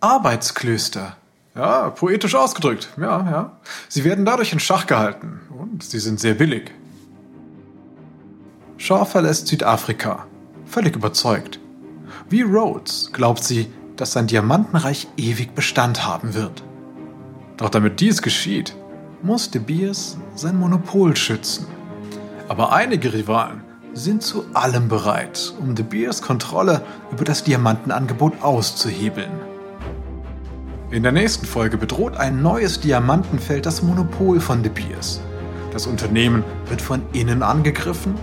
Arbeitsklöster. 0.00 1.16
Ja, 1.54 1.90
poetisch 1.90 2.36
ausgedrückt. 2.36 2.88
Ja, 2.96 3.30
ja. 3.30 3.60
Sie 3.88 4.04
werden 4.04 4.24
dadurch 4.24 4.52
in 4.52 4.60
Schach 4.60 4.86
gehalten. 4.86 5.40
Und 5.50 5.82
sie 5.82 5.98
sind 5.98 6.20
sehr 6.20 6.34
billig. 6.34 6.70
Shaw 8.76 9.04
verlässt 9.04 9.48
Südafrika. 9.48 10.27
Völlig 10.68 10.96
überzeugt. 10.96 11.60
Wie 12.28 12.42
Rhodes 12.42 13.10
glaubt 13.12 13.42
sie, 13.42 13.68
dass 13.96 14.12
sein 14.12 14.26
Diamantenreich 14.26 15.08
ewig 15.16 15.54
Bestand 15.54 16.06
haben 16.06 16.34
wird. 16.34 16.62
Doch 17.56 17.70
damit 17.70 18.00
dies 18.00 18.20
geschieht, 18.22 18.76
muss 19.22 19.50
De 19.50 19.60
Beers 19.60 20.18
sein 20.34 20.58
Monopol 20.58 21.16
schützen. 21.16 21.66
Aber 22.48 22.72
einige 22.72 23.12
Rivalen 23.12 23.62
sind 23.94 24.22
zu 24.22 24.44
allem 24.52 24.88
bereit, 24.88 25.54
um 25.58 25.74
De 25.74 25.84
Beers 25.84 26.20
Kontrolle 26.22 26.82
über 27.10 27.24
das 27.24 27.44
Diamantenangebot 27.44 28.42
auszuhebeln. 28.42 29.32
In 30.90 31.02
der 31.02 31.12
nächsten 31.12 31.46
Folge 31.46 31.78
bedroht 31.78 32.16
ein 32.16 32.42
neues 32.42 32.80
Diamantenfeld 32.80 33.66
das 33.66 33.82
Monopol 33.82 34.38
von 34.38 34.62
De 34.62 34.70
Beers. 34.70 35.20
Das 35.72 35.86
Unternehmen 35.86 36.44
wird 36.68 36.80
von 36.80 37.02
innen 37.12 37.42
angegriffen 37.42 38.14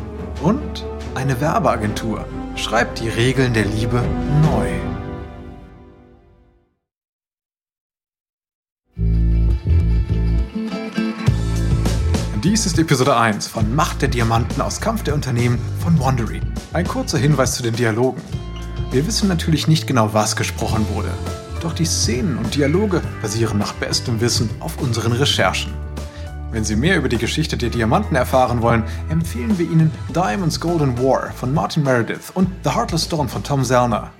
und 0.41 0.85
eine 1.15 1.39
Werbeagentur 1.39 2.25
schreibt 2.55 2.99
die 2.99 3.09
Regeln 3.09 3.53
der 3.53 3.65
Liebe 3.65 4.03
neu. 4.41 4.69
Dies 12.43 12.65
ist 12.65 12.77
Episode 12.77 13.17
1 13.17 13.47
von 13.47 13.73
Macht 13.75 14.01
der 14.01 14.09
Diamanten 14.09 14.61
aus 14.61 14.79
Kampf 14.79 15.03
der 15.03 15.15
Unternehmen 15.15 15.59
von 15.79 15.99
Wandery. 15.99 16.41
Ein 16.73 16.87
kurzer 16.87 17.17
Hinweis 17.17 17.55
zu 17.55 17.63
den 17.63 17.75
Dialogen. 17.75 18.21
Wir 18.91 19.07
wissen 19.07 19.27
natürlich 19.27 19.67
nicht 19.67 19.87
genau, 19.87 20.13
was 20.13 20.35
gesprochen 20.35 20.85
wurde. 20.93 21.09
Doch 21.61 21.73
die 21.73 21.85
Szenen 21.85 22.37
und 22.37 22.53
Dialoge 22.53 23.01
basieren 23.21 23.57
nach 23.57 23.73
bestem 23.73 24.21
Wissen 24.21 24.49
auf 24.59 24.79
unseren 24.79 25.13
Recherchen. 25.13 25.84
Wenn 26.55 26.63
Sie 26.63 26.77
mehr 26.77 26.95
über 26.95 27.09
die 27.09 27.17
Geschichte 27.17 27.57
der 27.57 27.69
Diamanten 27.69 28.15
erfahren 28.15 28.61
wollen, 28.61 28.83
empfehlen 29.09 29.59
wir 29.59 29.69
Ihnen 29.69 29.91
Diamonds 30.15 30.57
Golden 30.61 30.97
War 30.97 31.33
von 31.33 31.53
Martin 31.53 31.83
Meredith 31.83 32.31
und 32.33 32.47
The 32.63 32.69
Heartless 32.69 33.09
Dawn 33.09 33.27
von 33.27 33.43
Tom 33.43 33.65
Zellner. 33.65 34.11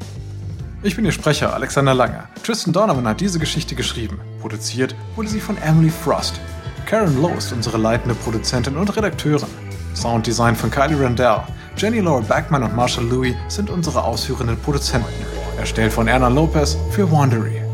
Ich 0.84 0.98
bin 0.98 1.06
Ihr 1.06 1.14
Sprecher, 1.14 1.54
Alexander 1.54 1.94
Lange. 1.94 2.26
Tristan 2.44 2.74
Donovan 2.74 3.08
hat 3.08 3.22
diese 3.22 3.40
Geschichte 3.40 3.74
geschrieben. 3.74 4.20
Produziert 4.42 4.98
wurde 5.16 5.30
sie 5.30 5.40
von 5.40 5.58
Emily 5.60 5.90
Frost. 5.90 6.42
Karen 6.86 7.22
Lowe 7.22 7.38
ist 7.38 7.54
unsere 7.54 7.78
leitende 7.78 8.16
Produzentin 8.16 8.76
und 8.76 8.94
Redakteurin. 8.98 9.48
Sounddesign 9.94 10.58
von 10.58 10.70
Kylie 10.70 11.02
Randell. 11.02 11.40
Jenny 11.78 12.02
Laura 12.02 12.20
Backman 12.20 12.64
und 12.64 12.76
Marshall 12.76 13.06
Louis 13.06 13.36
sind 13.48 13.70
unsere 13.70 14.04
ausführenden 14.04 14.58
Produzenten. 14.60 15.08
Erstellt 15.58 15.94
von 15.94 16.10
Erna 16.10 16.28
Lopez 16.28 16.76
für 16.92 17.10
Wandery. 17.10 17.65